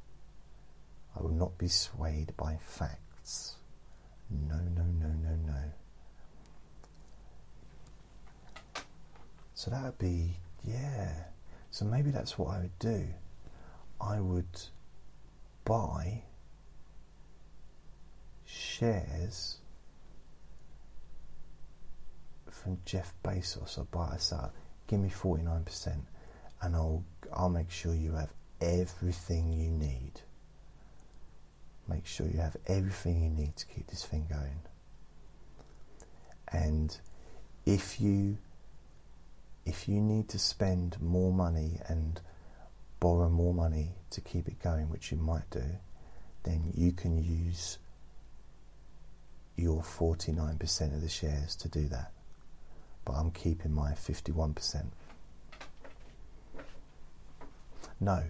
[1.16, 3.56] I will not be swayed by facts.
[4.30, 5.64] No, no, no, no, no.
[9.54, 11.26] So that would be, yeah.
[11.72, 13.08] So maybe that's what I would do.
[14.02, 14.62] I would
[15.66, 16.24] buy
[18.46, 19.58] shares
[22.50, 23.78] from Jeff Bezos.
[23.78, 24.38] I'll buy, I say,
[24.88, 26.00] give me 49%
[26.62, 30.22] and I'll, I'll make sure you have everything you need.
[31.88, 34.60] Make sure you have everything you need to keep this thing going.
[36.52, 36.98] And
[37.66, 38.38] if you
[39.90, 42.22] you need to spend more money and
[43.00, 45.64] borrow more money to keep it going, which you might do,
[46.44, 47.80] then you can use
[49.56, 52.12] your 49% of the shares to do that.
[53.04, 54.86] But I'm keeping my 51%.
[58.00, 58.24] No.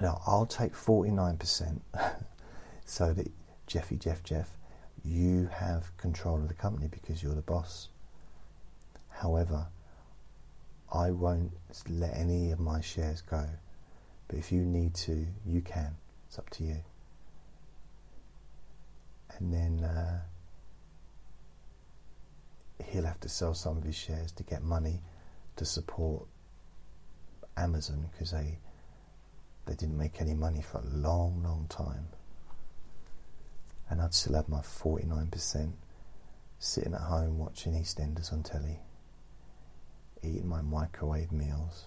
[0.00, 1.80] Now, I'll take 49%
[2.86, 3.30] so that
[3.66, 4.50] Jeffy, Jeff, Jeff,
[5.04, 7.88] you have control of the company because you're the boss.
[9.10, 9.66] However,
[10.92, 11.52] I won't
[11.88, 13.44] let any of my shares go.
[14.28, 15.96] But if you need to, you can.
[16.28, 16.78] It's up to you.
[19.38, 20.20] And then uh,
[22.84, 25.02] he'll have to sell some of his shares to get money
[25.56, 26.26] to support
[27.56, 28.58] Amazon because they
[29.66, 32.08] they didn't make any money for a long, long time.
[33.90, 35.72] And I'd still have my 49%
[36.60, 38.78] sitting at home watching EastEnders on telly
[40.26, 41.84] eating my microwave meals.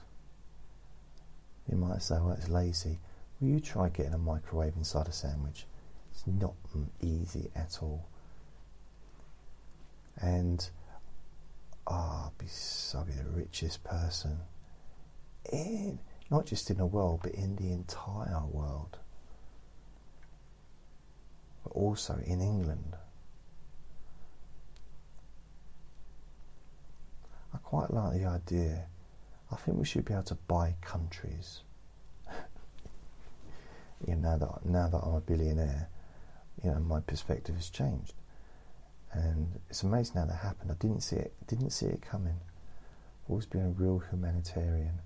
[1.70, 3.00] You might say, well, it's lazy.
[3.40, 5.66] Will you try getting a microwave inside a sandwich?
[6.12, 6.54] It's not
[7.02, 8.06] easy at all.
[10.22, 10.68] And
[11.88, 12.48] oh, I'll, be,
[12.96, 14.40] I'll be the richest person
[15.52, 18.98] in, not just in the world, but in the entire world.
[21.64, 22.96] But also in England.
[27.54, 28.86] I quite like the idea.
[29.52, 31.62] I think we should be able to buy countries.
[34.08, 35.90] you know, now that now that I'm a billionaire,
[36.64, 38.14] you know, my perspective has changed,
[39.12, 40.72] and it's amazing how that happened.
[40.72, 41.34] I didn't see it.
[41.48, 42.40] Didn't see it coming.
[43.26, 45.00] I've always been a real humanitarian.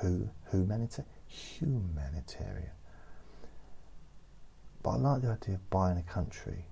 [0.00, 1.14] Who humanitarian?
[1.28, 2.72] Humanitarian.
[4.82, 6.64] But I like the idea of buying a country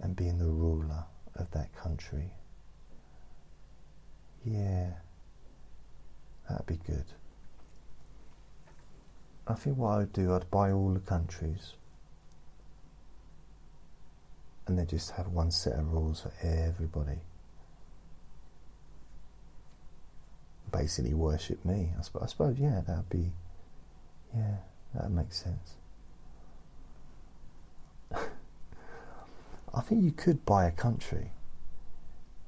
[0.00, 1.04] and being the ruler
[1.36, 2.32] of that country
[4.44, 4.90] yeah,
[6.48, 7.04] that'd be good.
[9.46, 11.74] I think what I'd do, I'd buy all the countries
[14.66, 17.18] and they just have one set of rules for everybody.
[20.72, 21.92] Basically, worship me.
[21.98, 23.30] I suppose, I suppose yeah, that'd be,
[24.34, 24.56] yeah,
[24.94, 25.74] that makes sense.
[29.74, 31.30] I think you could buy a country.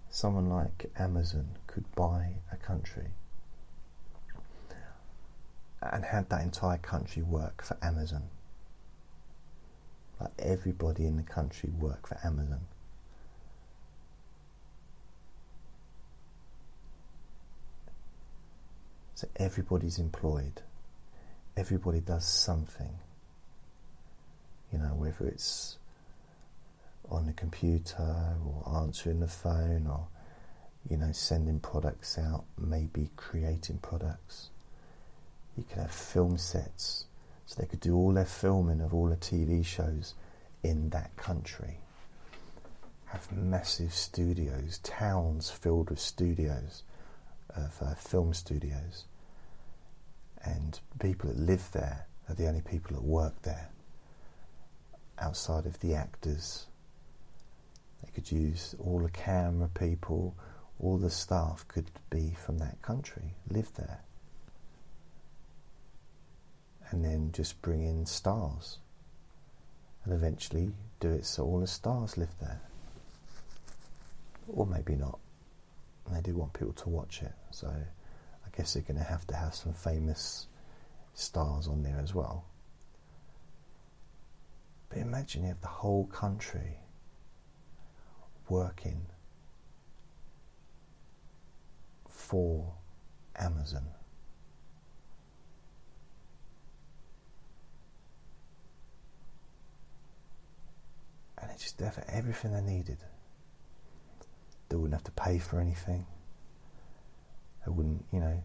[0.08, 3.08] Someone like Amazon could buy a country
[5.82, 8.22] and have that entire country work for Amazon.
[10.18, 12.60] Like everybody in the country work for Amazon.
[19.16, 20.62] So everybody's employed.
[21.58, 23.00] Everybody does something.
[24.72, 25.76] You know, whether it's
[27.10, 30.08] on the computer or answering the phone or,
[30.88, 34.50] you know, sending products out, maybe creating products.
[35.56, 37.06] You could have film sets
[37.46, 40.14] so they could do all their filming of all the TV shows
[40.62, 41.78] in that country.
[43.06, 46.82] Have massive studios, towns filled with studios,
[47.56, 49.04] of uh, film studios,
[50.44, 53.70] and people that live there are the only people that work there.
[55.18, 56.66] Outside of the actors,
[58.02, 60.34] they could use all the camera people,
[60.80, 64.00] all the staff could be from that country, live there
[66.90, 68.78] and then just bring in stars
[70.04, 72.60] and eventually do it so all the stars live there.
[74.48, 75.18] Or maybe not.
[76.12, 79.34] They do want people to watch it, so I guess they're going to have to
[79.34, 80.46] have some famous
[81.14, 82.44] stars on there as well.
[84.88, 86.78] But imagine you have the whole country
[88.48, 89.06] working
[92.26, 92.72] for
[93.36, 93.86] Amazon.
[101.38, 102.98] and it's just there for everything they needed.
[104.68, 106.06] They wouldn't have to pay for anything.
[107.64, 108.42] They wouldn't, you know,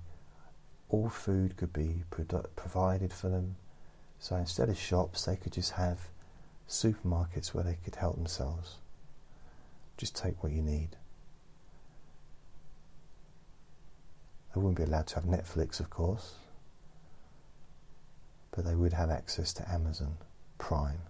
[0.90, 2.04] all food could be
[2.56, 3.56] provided for them.
[4.20, 6.10] So instead of shops, they could just have
[6.70, 8.76] supermarkets where they could help themselves.
[9.98, 10.90] Just take what you need.
[14.54, 16.36] They wouldn't be allowed to have Netflix, of course,
[18.52, 20.18] but they would have access to Amazon
[20.58, 21.02] Prime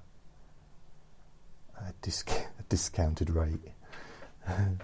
[1.87, 2.29] a, disc
[2.59, 3.71] a discounted rate.
[4.47, 4.79] and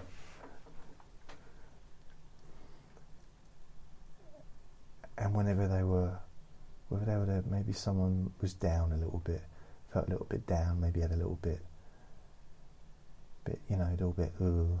[5.34, 6.18] whenever they were,
[6.88, 9.42] whether they were there, maybe someone was down a little bit,
[9.92, 11.60] felt a little bit down, maybe had a little bit,
[13.44, 14.32] bit you know, a little bit.
[14.40, 14.78] Ooh.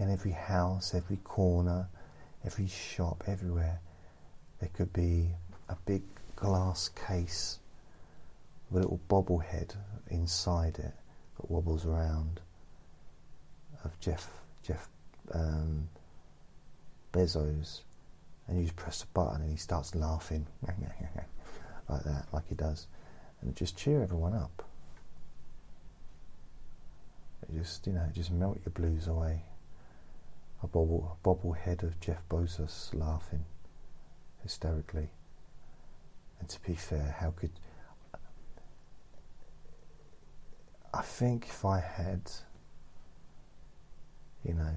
[0.00, 1.86] In every house, every corner,
[2.42, 3.80] every shop, everywhere,
[4.58, 5.28] there could be
[5.68, 6.02] a big
[6.36, 7.58] glass case
[8.70, 9.76] with a little bobblehead
[10.08, 10.94] inside it
[11.36, 12.40] that wobbles around
[13.84, 14.30] of Jeff
[14.62, 14.88] Jeff
[15.34, 15.86] um,
[17.12, 17.82] Bezos,
[18.48, 20.46] and you just press a button and he starts laughing
[21.88, 22.86] like that, like he does,
[23.42, 24.64] and just cheer everyone up.
[27.42, 29.42] It just you know just melt your blues away.
[30.62, 33.44] A bobble bobblehead of Jeff Bezos laughing
[34.42, 35.08] hysterically.
[36.38, 37.52] And to be fair, how could
[40.92, 42.30] I think if I had,
[44.44, 44.74] you know,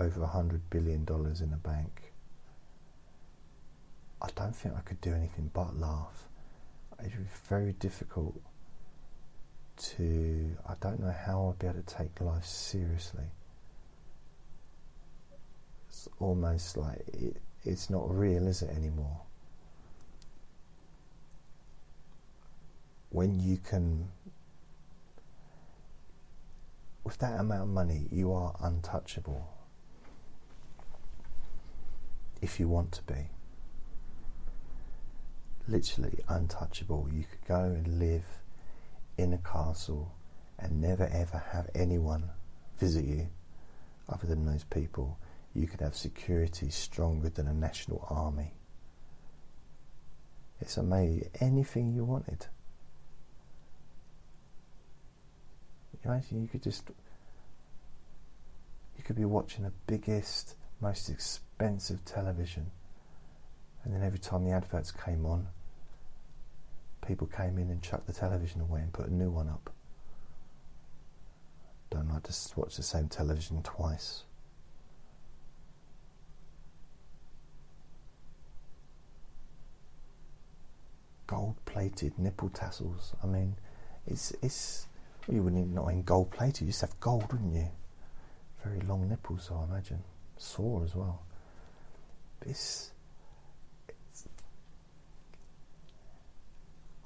[0.00, 2.12] over a hundred billion dollars in the bank,
[4.20, 6.28] I don't think I could do anything but laugh.
[6.98, 8.40] It'd be very difficult
[9.76, 10.56] to.
[10.66, 13.24] I don't know how I'd be able to take life seriously.
[15.94, 19.20] It's almost like it, it's not real, is it anymore?
[23.10, 24.08] When you can
[27.04, 29.46] with that amount of money, you are untouchable.
[32.42, 33.28] If you want to be.
[35.68, 37.08] Literally untouchable.
[37.12, 38.26] You could go and live
[39.16, 40.12] in a castle
[40.58, 42.30] and never ever have anyone
[42.78, 43.28] visit you
[44.08, 45.18] other than those people.
[45.54, 48.54] You could have security stronger than a national army.
[50.60, 51.30] It's amazing.
[51.40, 52.46] Anything you wanted.
[56.04, 56.90] Imagine you could just
[58.96, 62.70] you could be watching the biggest, most expensive television,
[63.84, 65.48] and then every time the adverts came on,
[67.06, 69.70] people came in and chucked the television away and put a new one up.
[71.90, 74.24] Don't like to watch the same television twice.
[81.26, 83.14] Gold plated nipple tassels.
[83.22, 83.56] I mean,
[84.06, 84.86] it's it's
[85.30, 86.62] you wouldn't not in gold plated.
[86.62, 87.68] You just have gold, wouldn't you?
[88.62, 90.02] Very long nipples, I imagine.
[90.36, 91.22] Sore as well.
[92.42, 92.90] It's.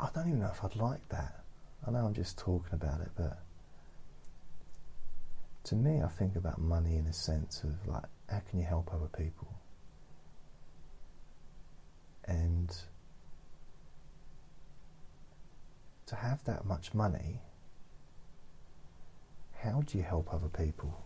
[0.01, 1.45] I don't even know if I'd like that.
[1.87, 3.39] I know I'm just talking about it, but
[5.65, 8.93] to me, I think about money in a sense of like, how can you help
[8.93, 9.49] other people?
[12.25, 12.75] And
[16.09, 17.41] to have that much money,
[19.61, 21.03] how do you help other people?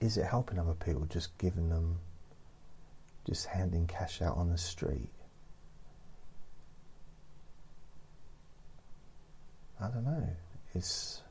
[0.00, 1.98] Is it helping other people just giving them,
[3.26, 5.10] just handing cash out on the street?
[9.80, 10.28] I don't know.
[10.74, 11.22] It's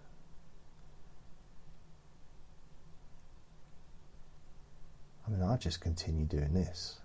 [5.26, 6.98] I mean, I just continue doing this.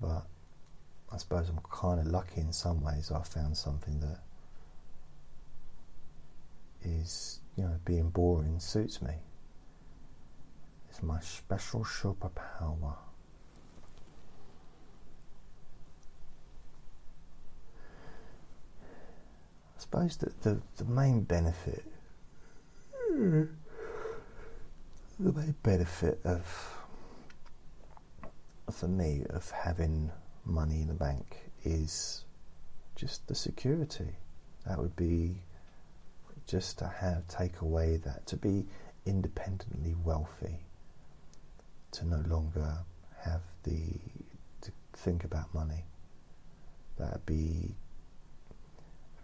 [0.00, 0.26] But
[1.12, 3.10] I suppose I'm kind of lucky in some ways.
[3.10, 4.18] I found something that
[6.82, 9.14] is, you know, being boring suits me.
[10.90, 12.96] It's my special superpower.
[19.76, 21.84] I suppose that the, the main benefit
[25.18, 26.76] the main benefit of
[28.70, 30.10] for me of having
[30.46, 32.24] money in the bank is
[32.94, 34.16] just the security.
[34.66, 35.42] That would be
[36.46, 38.66] just to have take away that to be
[39.04, 40.60] independently wealthy,
[41.92, 42.78] to no longer
[43.22, 43.80] have the
[44.62, 45.84] to think about money.
[46.98, 47.74] That'd be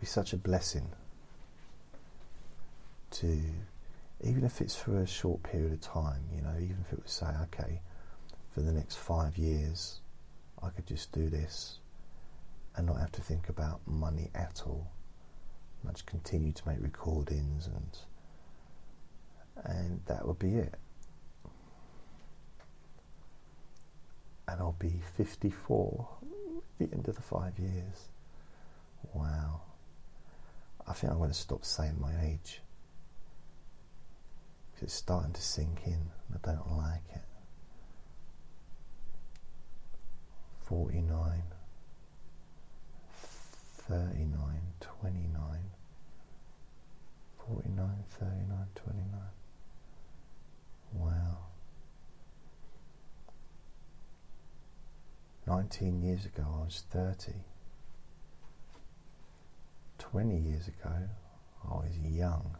[0.00, 0.90] be such a blessing
[3.12, 3.38] to
[4.24, 7.08] even if it's for a short period of time, you know, even if it would
[7.08, 7.80] say, okay,
[8.52, 10.00] for the next five years,
[10.62, 11.78] I could just do this
[12.76, 14.90] and not have to think about money at all.
[15.86, 17.98] I just continue to make recordings and
[19.64, 20.74] and that would be it.
[24.48, 26.08] And I'll be 54
[26.80, 28.08] at the end of the five years.
[29.12, 29.60] Wow.
[30.86, 32.60] I think I'm going to stop saying my age
[34.82, 35.92] it's starting to sink in.
[35.92, 37.22] And I don't like it.
[40.72, 41.42] 49,
[43.90, 44.38] 39,
[44.80, 45.70] 29,
[47.46, 49.04] 49, 39, 29.
[50.94, 51.36] Wow.
[55.46, 57.32] 19 years ago I was 30.
[59.98, 60.94] 20 years ago
[61.70, 62.56] I was young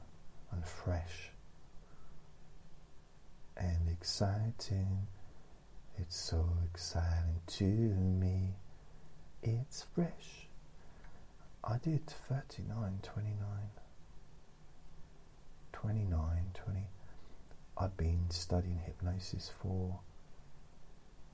[0.53, 1.31] and fresh
[3.57, 5.07] and exciting.
[5.99, 8.55] It's so exciting to me.
[9.43, 10.49] It's fresh.
[11.65, 13.37] I did 39, 29,
[15.73, 16.19] 29,
[16.55, 16.81] 20.
[17.79, 20.01] I'd been studying hypnosis for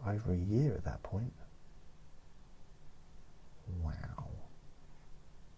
[0.06, 1.32] over a year at that point.
[3.82, 4.28] Wow.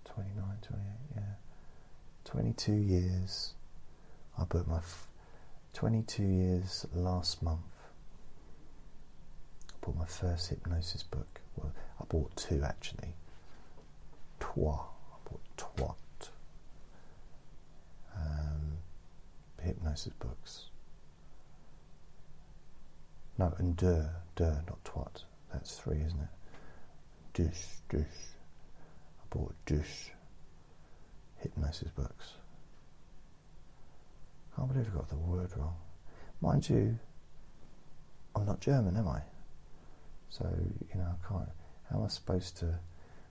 [0.04, 0.84] 29, 28,
[1.16, 1.22] yeah.
[2.24, 3.54] 22 years.
[4.38, 4.80] I put my
[5.72, 7.60] 22 years last month.
[9.80, 11.40] Bought my first hypnosis book.
[11.56, 13.14] Well, I bought two actually.
[14.38, 14.80] Trois.
[15.12, 16.28] I bought Twat.
[18.16, 18.78] Um,
[19.62, 20.66] hypnosis books.
[23.38, 24.06] No, and deux,
[24.36, 25.24] deux, not twat.
[25.50, 26.28] That's three, isn't it?
[27.32, 28.04] Dush, dush.
[28.76, 30.10] I bought dush
[31.38, 32.34] hypnosis books.
[34.52, 35.76] I can't believe I got the word wrong.
[36.42, 36.98] Mind you,
[38.36, 39.22] I'm not German, am I?
[40.30, 40.48] So,
[40.92, 41.48] you know, I can't.
[41.90, 42.78] How am I supposed to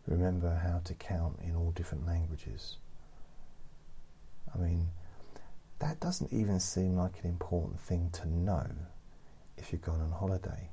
[0.05, 2.77] remember how to count in all different languages?
[4.53, 4.89] I mean,
[5.79, 8.67] that doesn't even seem like an important thing to know
[9.57, 10.69] if you're going on holiday.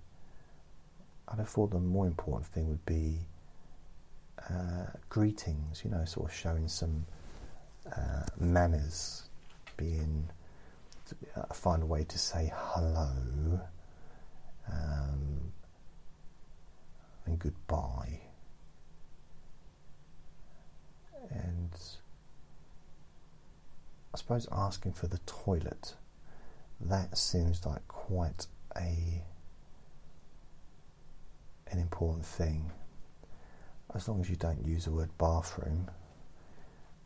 [1.28, 3.18] I'd have thought the more important thing would be
[4.50, 7.06] uh, greetings, you know, sort of showing some
[7.96, 9.24] uh, manners,
[9.76, 10.28] being
[11.36, 13.60] uh, find a way to say hello
[14.72, 15.52] um,
[17.26, 18.20] and goodbye.
[21.30, 21.70] And
[24.14, 25.94] I suppose asking for the toilet,
[26.80, 28.46] that seems like quite
[28.76, 29.22] a
[31.70, 32.70] an important thing.
[33.94, 35.90] As long as you don't use the word bathroom,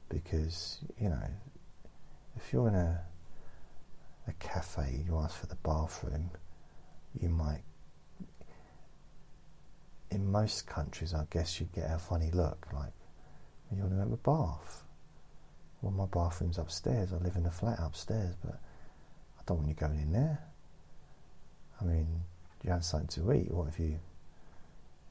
[0.08, 1.26] because you know,
[2.36, 3.00] if you're in a
[4.28, 6.30] a cafe, you ask for the bathroom,
[7.20, 7.62] you might.
[10.10, 12.92] In most countries, I guess you'd get a funny look, like,
[13.70, 14.82] and have a bath.
[15.80, 17.12] Well, my bathroom's upstairs.
[17.12, 20.40] I live in a flat upstairs, but I don't want you going in there.
[21.80, 22.06] I mean,
[22.62, 23.50] you have something to eat.
[23.50, 23.98] What if you,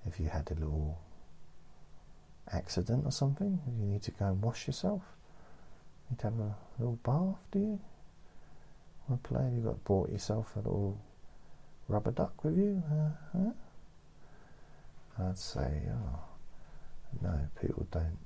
[0.06, 1.00] if you had a little
[2.52, 3.60] accident or something?
[3.80, 5.02] You need to go and wash yourself.
[6.10, 7.80] You need to have a little bath, do you?
[9.08, 9.44] Want to play?
[9.44, 11.00] Have you got bought yourself a little
[11.88, 12.84] rubber duck with you?
[12.92, 13.52] Uh, huh?
[15.22, 16.20] I'd say, oh,
[17.22, 18.18] no, people don't.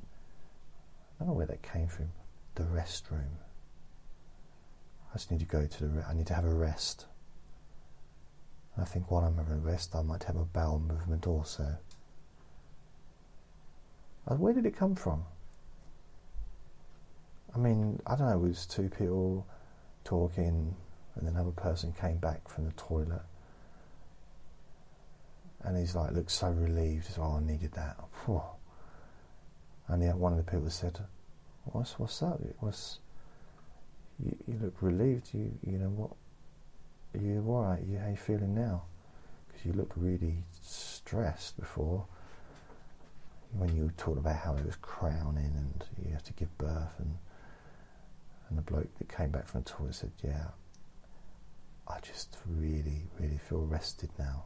[1.20, 2.10] I don't know where that came from.
[2.56, 3.38] The restroom.
[5.12, 6.06] I just need to go to the.
[6.08, 7.06] I need to have a rest.
[8.78, 11.78] I think while I'm having a rest, I might have a bowel movement also.
[14.28, 15.24] Uh, where did it come from?
[17.56, 18.34] I mean, I don't know.
[18.36, 19.46] It was two people
[20.04, 20.76] talking,
[21.16, 23.22] and then another person came back from the toilet,
[25.64, 27.08] and he's like, looked so relieved.
[27.18, 27.98] Oh, I needed that.
[28.26, 28.42] Whew.
[29.88, 30.98] And yet one of the people said,
[31.66, 32.42] "What's what's up?
[32.60, 33.00] What's
[34.24, 35.34] you, you look relieved.
[35.34, 36.12] You you know what?
[37.22, 37.84] You all right?
[37.86, 38.84] You, how you feeling now?
[39.48, 42.06] Because you looked really stressed before."
[43.56, 47.18] When you talked about how it was crowning and you have to give birth, and
[48.50, 50.48] and the bloke that came back from the toilet said, "Yeah,
[51.88, 54.46] I just really, really feel rested now.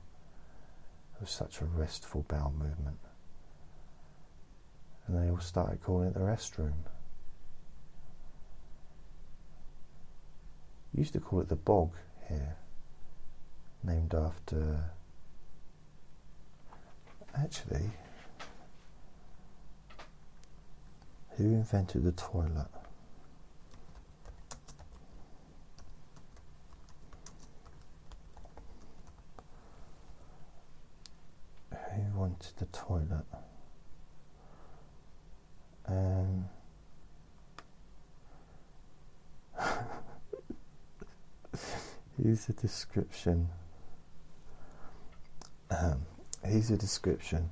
[1.20, 2.99] Was such a restful bowel movement."
[5.07, 6.74] and they all started calling it the restroom.
[10.93, 11.91] used to call it the bog
[12.28, 12.55] here,
[13.84, 14.91] named after.
[17.36, 17.91] Actually,
[21.36, 22.68] who invented the toilet?
[32.18, 33.26] Who wanted the toilet?
[35.88, 36.45] Um,
[42.18, 43.49] here's a description.
[45.70, 46.07] Um,
[46.43, 47.51] here's a description.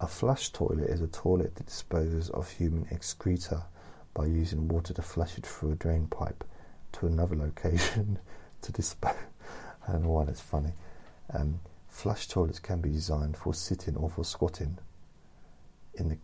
[0.00, 3.66] A flush toilet is a toilet that disposes of human excreta
[4.14, 6.44] by using water to flush it through a drain pipe
[6.92, 8.18] to another location
[8.62, 9.12] to dispose.
[9.86, 10.72] I don't know why that's funny.
[11.34, 14.78] Um, flush toilets can be designed for sitting or for squatting.
[15.94, 16.18] In the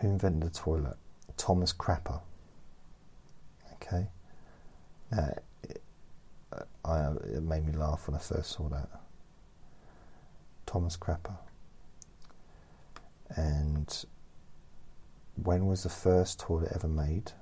[0.00, 0.96] who invented the toilet?
[1.36, 2.20] Thomas Crapper.
[3.74, 4.06] Okay.
[5.10, 5.34] Now,
[5.64, 5.82] it,
[6.84, 8.88] I, it made me laugh when I first saw that.
[10.66, 11.36] Thomas Crapper.
[13.36, 14.04] And
[15.42, 17.32] when was the first toilet ever made?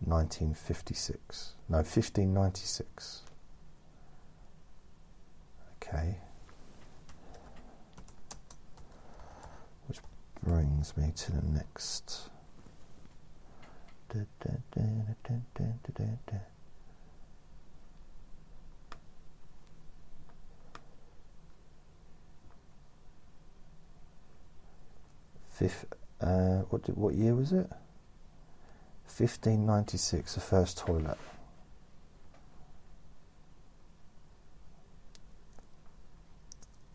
[0.00, 1.54] 1956.
[1.68, 3.22] No, 1596.
[5.92, 6.16] Okay.
[9.88, 9.98] Which
[10.42, 12.30] brings me to the next.
[25.50, 25.84] Fifth,
[26.20, 27.68] uh, what did, what year was it?
[29.06, 31.18] 1596, the first toilet.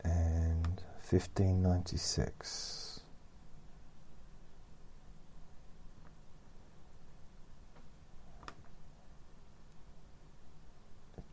[0.03, 3.01] And 1596.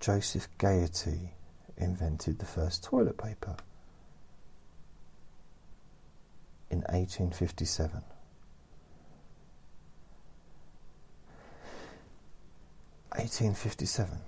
[0.00, 1.30] Joseph Gayetty
[1.76, 3.56] invented the first toilet paper
[6.70, 8.02] in 1857.
[13.18, 14.18] Eighteen fifty seven.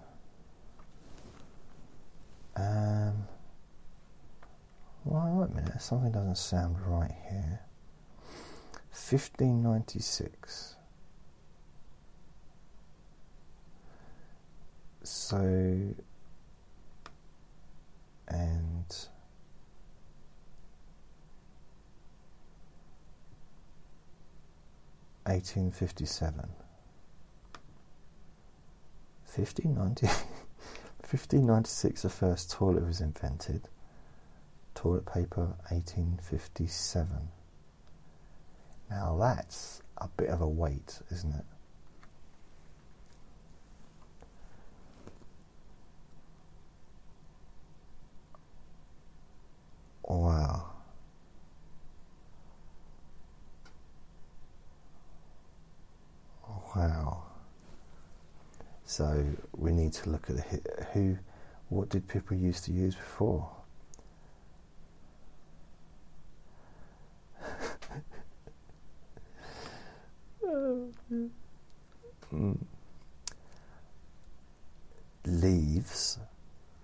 [2.55, 3.27] Um,
[5.05, 7.61] well, wait a minute, something doesn't sound right here.
[8.91, 10.77] Fifteen ninety six.
[15.07, 15.37] so
[18.29, 19.07] and
[25.29, 26.49] eighteen fifty seven.
[29.25, 30.07] Fifteen ninety
[31.11, 33.69] 1596 the first toilet was invented
[34.75, 37.09] toilet paper 1857
[38.91, 41.45] now that's a bit of a wait isn't it
[50.07, 50.67] Wow.
[56.77, 57.23] Wow.
[58.85, 59.25] So
[59.57, 61.17] we need to look at the, who,
[61.69, 63.51] what did people used to use before?
[75.25, 76.19] leaves,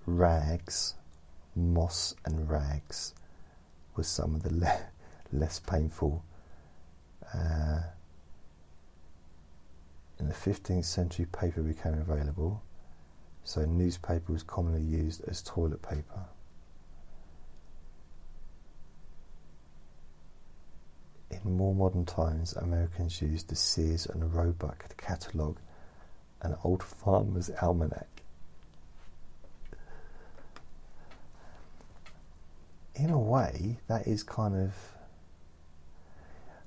[0.07, 0.95] rags,
[1.55, 3.15] moss, and rags
[3.97, 4.81] was some of the le-
[5.33, 6.25] less painful.
[7.35, 7.81] Uh,
[10.19, 12.63] in the 15th century, paper became available,
[13.45, 16.27] so newspaper was commonly used as toilet paper.
[21.31, 25.59] In more modern times, Americans used the Sears and Roebuck catalogue
[26.43, 28.23] and Old Farmer's Almanac.
[32.97, 34.75] In a way, that is kind of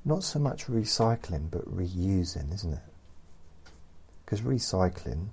[0.05, 2.80] not so much recycling but reusing, isn't it?
[4.24, 5.28] Because recycling,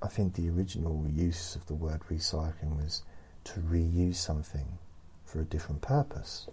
[0.00, 3.02] I think the original use of the word recycling was
[3.44, 4.78] to reuse something
[5.24, 6.46] for a different purpose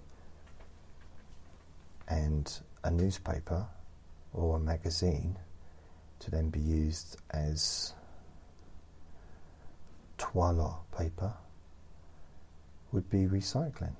[2.07, 3.65] and a newspaper
[4.33, 5.37] or a magazine
[6.19, 7.93] to then be used as
[10.17, 11.33] toilet paper
[12.91, 13.95] would be recycling.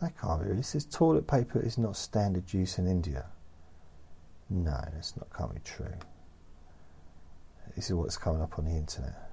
[0.00, 0.54] That can't be.
[0.54, 3.26] This says toilet paper is not standard use in India.
[4.48, 5.94] No, that's not can't be true.
[7.74, 9.25] This is what's coming up on the internet.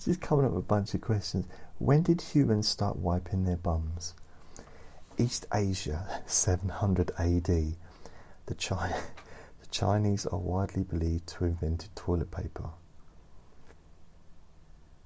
[0.00, 1.44] This is coming up with a bunch of questions.
[1.78, 4.14] When did humans start wiping their bums?
[5.18, 7.44] East Asia, 700 AD.
[7.44, 7.74] The,
[8.46, 12.70] the Chinese are widely believed to have invented toilet paper.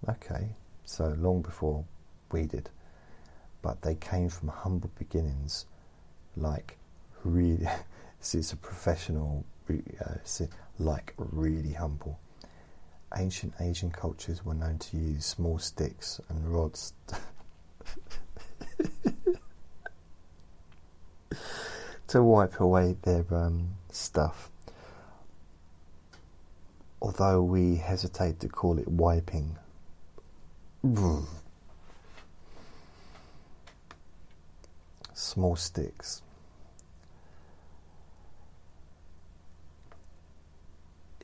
[0.09, 0.51] Okay,
[0.85, 1.85] so long before
[2.31, 2.71] we did.
[3.63, 5.67] But they came from humble beginnings,
[6.37, 6.79] like
[7.25, 7.67] really,
[8.21, 10.45] this is a professional, uh,
[10.79, 12.21] like really humble
[13.17, 16.93] ancient Asian cultures were known to use small sticks and rods
[22.09, 24.51] to wipe away their um, stuff.
[27.01, 29.59] Although we hesitate to call it wiping.
[35.13, 36.23] Small sticks.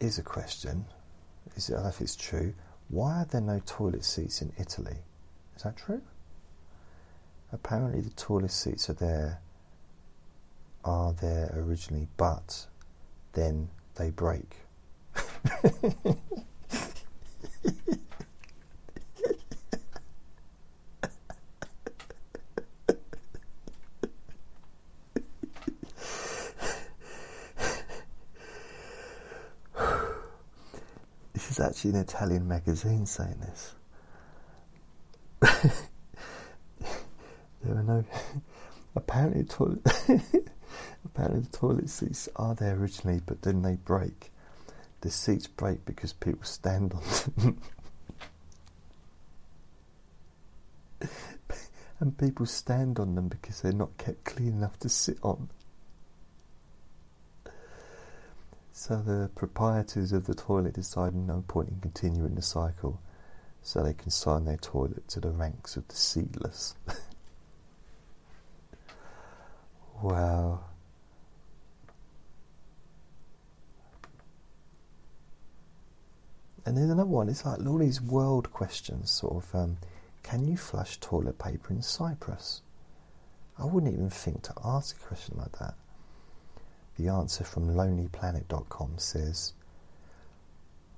[0.01, 0.87] Is a question
[1.57, 2.55] is it, if it's true.
[2.89, 4.97] Why are there no toilet seats in Italy?
[5.57, 6.03] Is that true?
[7.53, 9.41] Apparently, the toilet seats are there,
[10.85, 12.67] are there originally, but
[13.33, 14.57] then they break.
[31.81, 33.75] actually an Italian magazine saying this.
[37.63, 38.05] there are no.
[38.95, 39.81] apparently, toilet.
[41.07, 44.31] apparently, the toilet seats are there originally, but then they break.
[45.01, 47.03] The seats break because people stand on
[47.39, 47.59] them.
[52.01, 55.49] and people stand on them because they're not kept clean enough to sit on.
[58.81, 62.99] So the proprietors of the toilet decided no point in continuing the cycle,
[63.61, 66.77] so they consigned their toilet to the ranks of the seatless.
[70.03, 70.61] wow.
[76.65, 77.29] And there's another one.
[77.29, 79.55] It's like all these world questions, sort of.
[79.55, 79.77] Um,
[80.23, 82.63] can you flush toilet paper in Cyprus?
[83.59, 85.75] I wouldn't even think to ask a question like that.
[87.01, 89.55] The answer from lonelyplanet.com says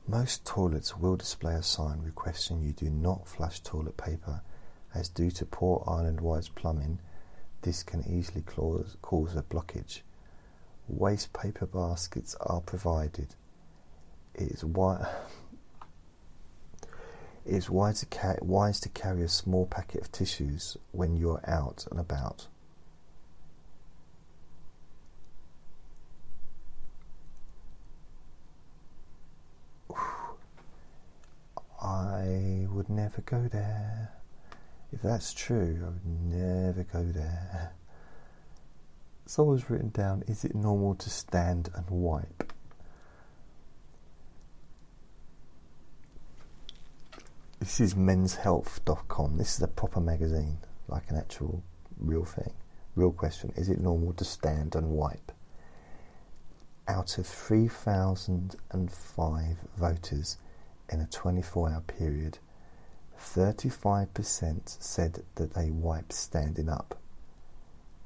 [0.09, 4.42] Most toilets will display a sign requesting you do not flush toilet paper,
[4.92, 6.98] as due to poor island wide plumbing,
[7.61, 10.00] this can easily cause, cause a blockage.
[10.88, 13.36] Waste paper baskets are provided.
[14.34, 15.09] It is why.
[17.46, 21.48] It is wise to, wise to carry a small packet of tissues when you are
[21.48, 22.48] out and about.
[31.82, 34.12] I would never go there.
[34.93, 37.72] If that's true, I would never go there.
[39.24, 42.53] Someone's written down, is it normal to stand and wipe?
[47.61, 49.39] This is menshealth.com.
[49.39, 50.59] This is a proper magazine,
[50.89, 51.62] like an actual
[51.99, 52.53] real thing.
[52.97, 53.53] Real question.
[53.57, 55.30] Is it normal to stand and wipe?
[56.89, 60.39] out of 3,005 voters
[60.91, 62.41] in a 24 hour period,
[63.23, 66.99] 35% said that they wiped standing up.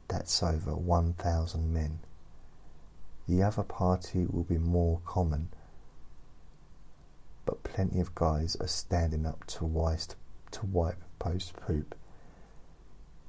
[0.09, 1.99] That's over 1,000 men.
[3.29, 5.49] The other party will be more common,
[7.45, 10.15] but plenty of guys are standing up to wipe,
[10.53, 11.97] to wipe post poop.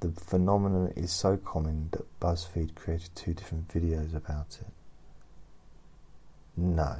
[0.00, 4.72] The phenomenon is so common that BuzzFeed created two different videos about it.
[6.56, 6.96] No.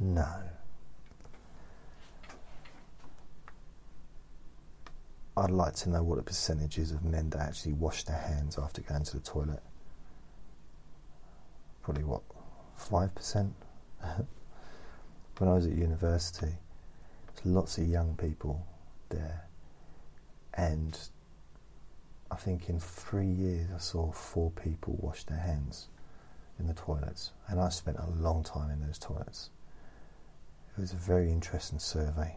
[0.00, 0.59] No.
[5.40, 8.58] I'd like to know what the percentage is of men that actually wash their hands
[8.58, 9.62] after going to the toilet.
[11.82, 12.20] Probably what,
[12.78, 13.50] 5%?
[15.38, 16.52] when I was at university,
[17.34, 18.66] there's lots of young people
[19.08, 19.48] there,
[20.52, 20.98] and
[22.30, 25.88] I think in three years I saw four people wash their hands
[26.58, 29.48] in the toilets, and I spent a long time in those toilets.
[30.76, 32.36] It was a very interesting survey.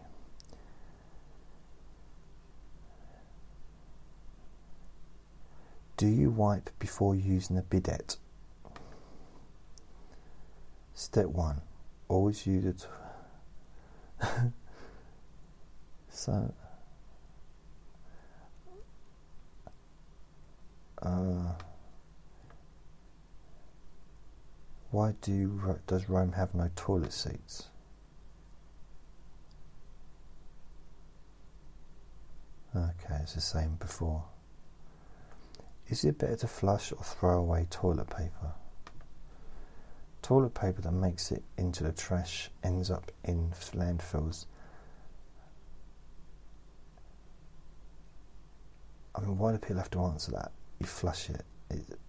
[6.04, 8.18] Do you wipe before using a bidet?
[10.94, 11.62] Step one,
[12.10, 12.88] always use it.
[16.10, 16.54] so,
[21.02, 21.54] uh,
[24.92, 27.70] why do does Rome have no toilet seats?
[32.76, 34.26] Okay, it's the same before.
[35.90, 38.54] Is it better to flush or throw away toilet paper?
[40.22, 44.46] Toilet paper that makes it into the trash ends up in landfills.
[49.16, 50.52] I mean, why do people have to answer that?
[50.80, 51.46] You flush it.
[51.70, 52.00] it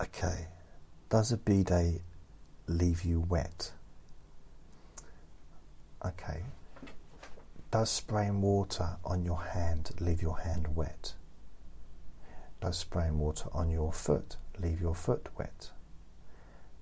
[0.00, 0.46] Okay,
[1.18, 2.00] does a bidet
[2.68, 3.72] leave you wet?
[6.06, 6.44] Okay,
[7.72, 11.14] does spraying water on your hand leave your hand wet?
[12.60, 15.72] Does spraying water on your foot leave your foot wet?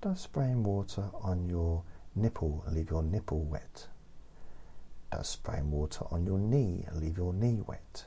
[0.01, 1.81] Does spraying water on your
[2.13, 3.87] nipple leave your nipple wet?
[5.11, 8.05] Does spraying water on your knee leave your knee wet?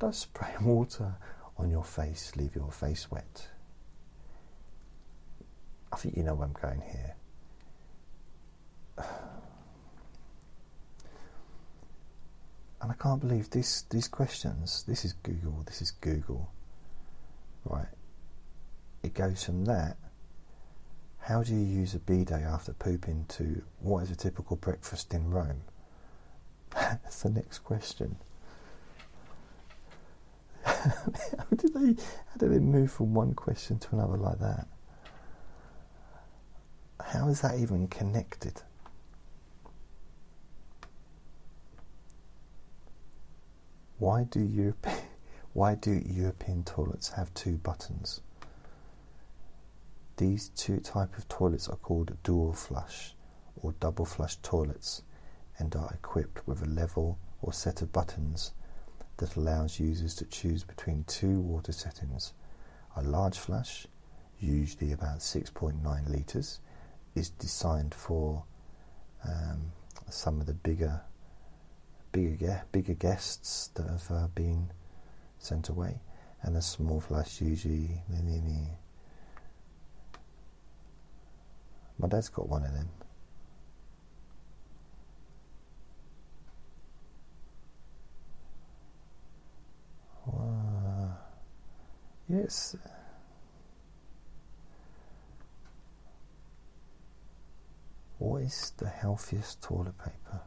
[0.00, 1.14] Does spraying water
[1.56, 3.50] on your face leave your face wet?
[5.92, 7.14] I think you know where I'm going here.
[12.82, 14.84] And I can't believe this, these questions.
[14.88, 15.62] This is Google.
[15.66, 16.50] This is Google.
[17.62, 17.88] Right.
[19.02, 19.98] It goes from that.
[21.18, 25.30] How do you use a bidet after pooping to what is a typical breakfast in
[25.30, 25.60] Rome?
[26.72, 28.16] That's the next question.
[30.64, 31.04] how
[31.56, 34.66] did they how did they move from one question to another like that?
[37.10, 38.62] How is that even connected?
[43.98, 44.86] Why do Europe,
[45.52, 48.20] why do European toilets have two buttons?
[50.18, 53.16] These two type of toilets are called dual flush
[53.60, 55.02] or double flush toilets
[55.58, 58.52] and are equipped with a level or set of buttons
[59.16, 62.34] that allows users to choose between two water settings.
[62.94, 63.88] A large flush,
[64.38, 66.60] usually about 6.9 litres,
[67.14, 68.44] is designed for
[69.24, 69.72] um,
[70.08, 71.00] some of the bigger,
[72.12, 74.70] bigger, bigger guests that have uh, been
[75.38, 76.00] sent away,
[76.42, 78.02] and a small flash usually.
[81.98, 82.88] My dad's got one of them.
[90.26, 91.18] Wow.
[92.28, 92.76] Yes.
[98.20, 100.42] What is the healthiest toilet paper?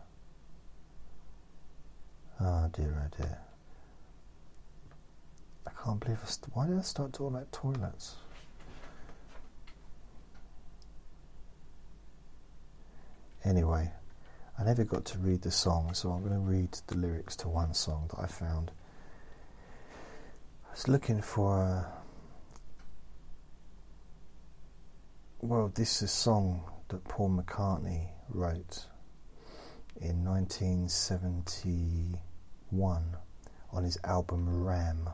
[2.39, 3.39] Oh dear, oh dear.
[5.65, 8.17] I can't believe I st- why did I start talking about toilets?
[13.43, 13.89] Anyway,
[14.59, 17.49] I never got to read the song, so I'm going to read the lyrics to
[17.49, 18.69] one song that I found.
[20.67, 21.87] I was looking for a.
[25.41, 28.86] Well, this is a song that Paul McCartney wrote
[29.99, 33.18] in 1971
[33.72, 35.10] on his album Ram.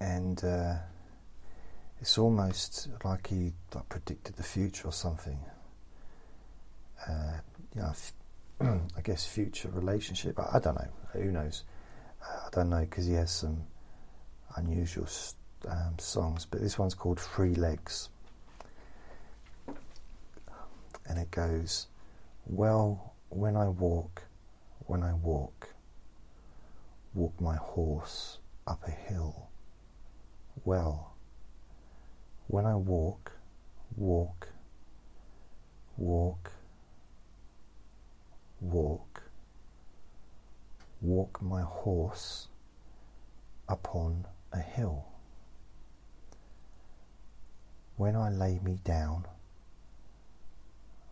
[0.00, 0.76] And uh,
[2.00, 5.40] it's almost like he like, predicted the future or something.
[7.08, 7.38] Uh,
[7.74, 7.92] you know,
[8.96, 10.38] I guess future relationship.
[10.38, 10.86] I, I, don't know.
[11.14, 11.64] Who knows?
[12.22, 13.64] I don't know because he has some
[14.56, 15.08] unusual
[15.68, 18.10] um, songs, but this one's called Three Legs,
[21.06, 21.86] and it goes,
[22.46, 24.22] "Well, when I walk,
[24.86, 25.70] when I walk,
[27.14, 29.48] walk my horse up a hill.
[30.64, 31.14] Well,
[32.46, 33.32] when I walk,
[33.96, 34.48] walk,
[35.96, 36.52] walk."
[38.64, 39.22] walk,
[41.00, 42.48] walk my horse
[43.68, 45.04] upon a hill.
[47.96, 49.26] When I lay me down,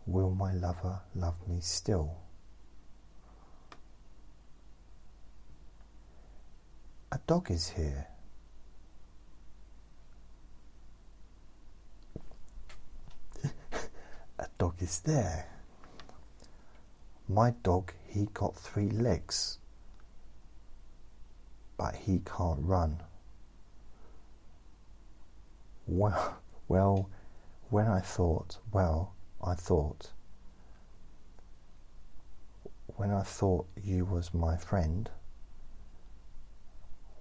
[0.06, 2.16] will my lover love me still?
[7.10, 8.06] A dog is here.
[14.38, 15.48] a dog is there.
[17.28, 19.58] My dog, he got three legs,
[21.76, 23.02] but he can't run.
[25.86, 26.38] Well,
[26.68, 27.10] well,
[27.70, 30.10] when I thought, well, I thought,
[32.96, 35.10] when I thought you was my friend,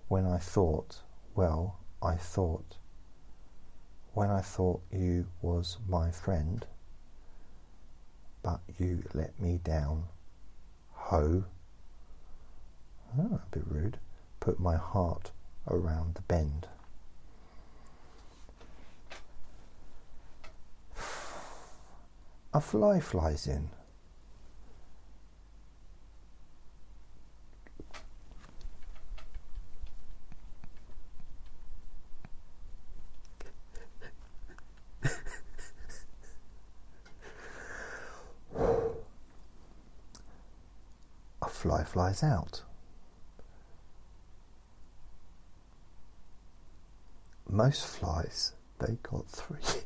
[0.07, 1.02] when I thought,
[1.35, 2.77] well, I thought,
[4.14, 6.65] when I thought you was my friend,
[8.43, 10.03] but you let me down.
[10.93, 11.45] Ho.
[13.18, 13.98] Oh, a bit rude.
[14.39, 15.31] Put my heart
[15.68, 16.68] around the bend.
[22.53, 23.69] A fly flies in.
[41.41, 42.64] A fly flies out.
[47.48, 49.60] Most flies, they got three.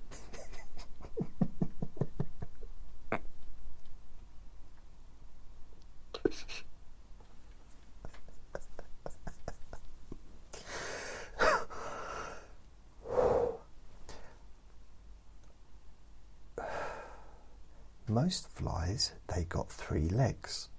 [18.07, 19.69] Most flies, they got
[20.07, 20.69] three legs.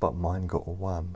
[0.00, 1.14] but mine got a one.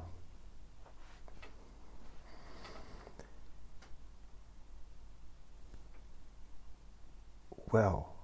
[7.72, 8.14] Well,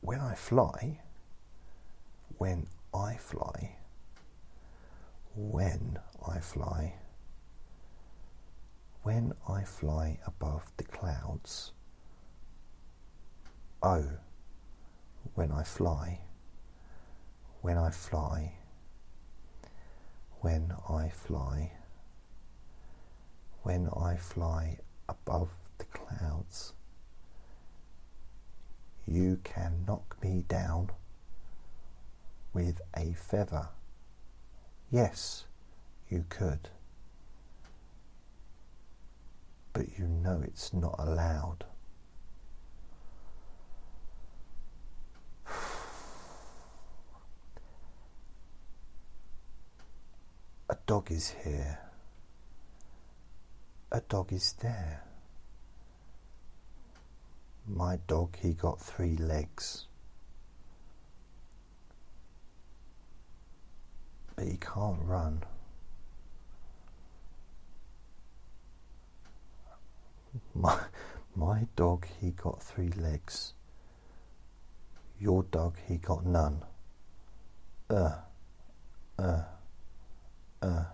[0.00, 1.00] when I fly,
[2.38, 3.76] when I fly,
[5.34, 6.94] when I fly,
[9.02, 11.72] when I fly above the clouds,
[13.82, 14.06] oh,
[15.34, 16.20] when I fly,
[17.62, 18.52] when I fly,
[20.40, 21.72] when I fly,
[23.62, 24.78] when I fly
[25.08, 25.48] above
[25.78, 26.74] the clouds.
[29.06, 30.90] You can knock me down
[32.52, 33.68] with a feather.
[34.90, 35.44] Yes,
[36.08, 36.68] you could.
[39.72, 41.64] But you know it's not allowed.
[50.70, 51.78] A dog is here.
[53.92, 55.04] A dog is there.
[57.68, 59.86] My dog, he got three legs.
[64.34, 65.44] But he can't run.
[70.52, 70.80] My,
[71.36, 73.52] my dog, he got three legs.
[75.20, 76.62] Your dog, he got none.
[77.88, 78.16] Uh,
[79.16, 79.42] uh.
[80.64, 80.84] Uh,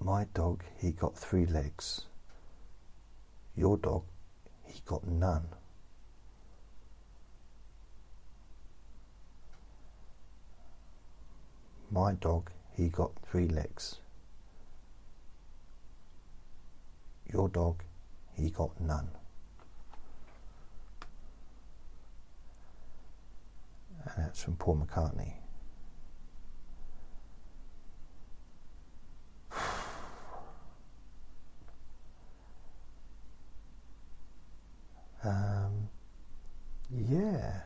[0.00, 2.02] my dog, he got three legs.
[3.56, 4.04] Your dog,
[4.64, 5.48] he got none.
[11.90, 13.98] My dog, he got three legs.
[17.32, 17.82] Your dog,
[18.34, 19.08] he got none.
[24.16, 25.39] and that's from Paul McCartney.
[35.22, 35.88] Um,
[36.90, 37.60] yeah.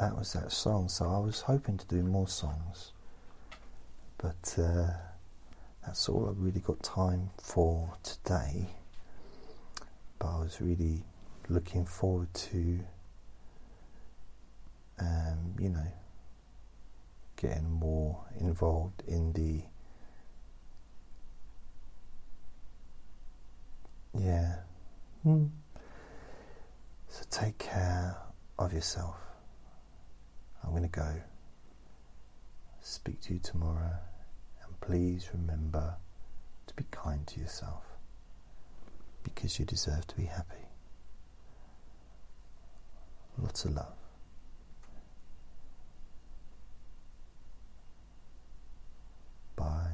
[0.00, 2.92] That was that song, so I was hoping to do more songs,
[4.16, 4.90] but uh,
[5.84, 8.66] that's all I've really got time for today.
[10.20, 11.02] But I was really
[11.48, 12.78] looking forward to,
[15.00, 15.92] um, you know,
[17.36, 19.62] getting more involved in the
[24.18, 24.56] Yeah.
[25.26, 25.50] Mm.
[27.08, 28.16] So take care
[28.58, 29.16] of yourself.
[30.62, 31.22] I'm going to go.
[32.80, 33.94] Speak to you tomorrow.
[34.64, 35.94] And please remember
[36.66, 37.84] to be kind to yourself
[39.22, 40.54] because you deserve to be happy.
[43.40, 43.94] Lots of love.
[49.56, 49.87] Bye.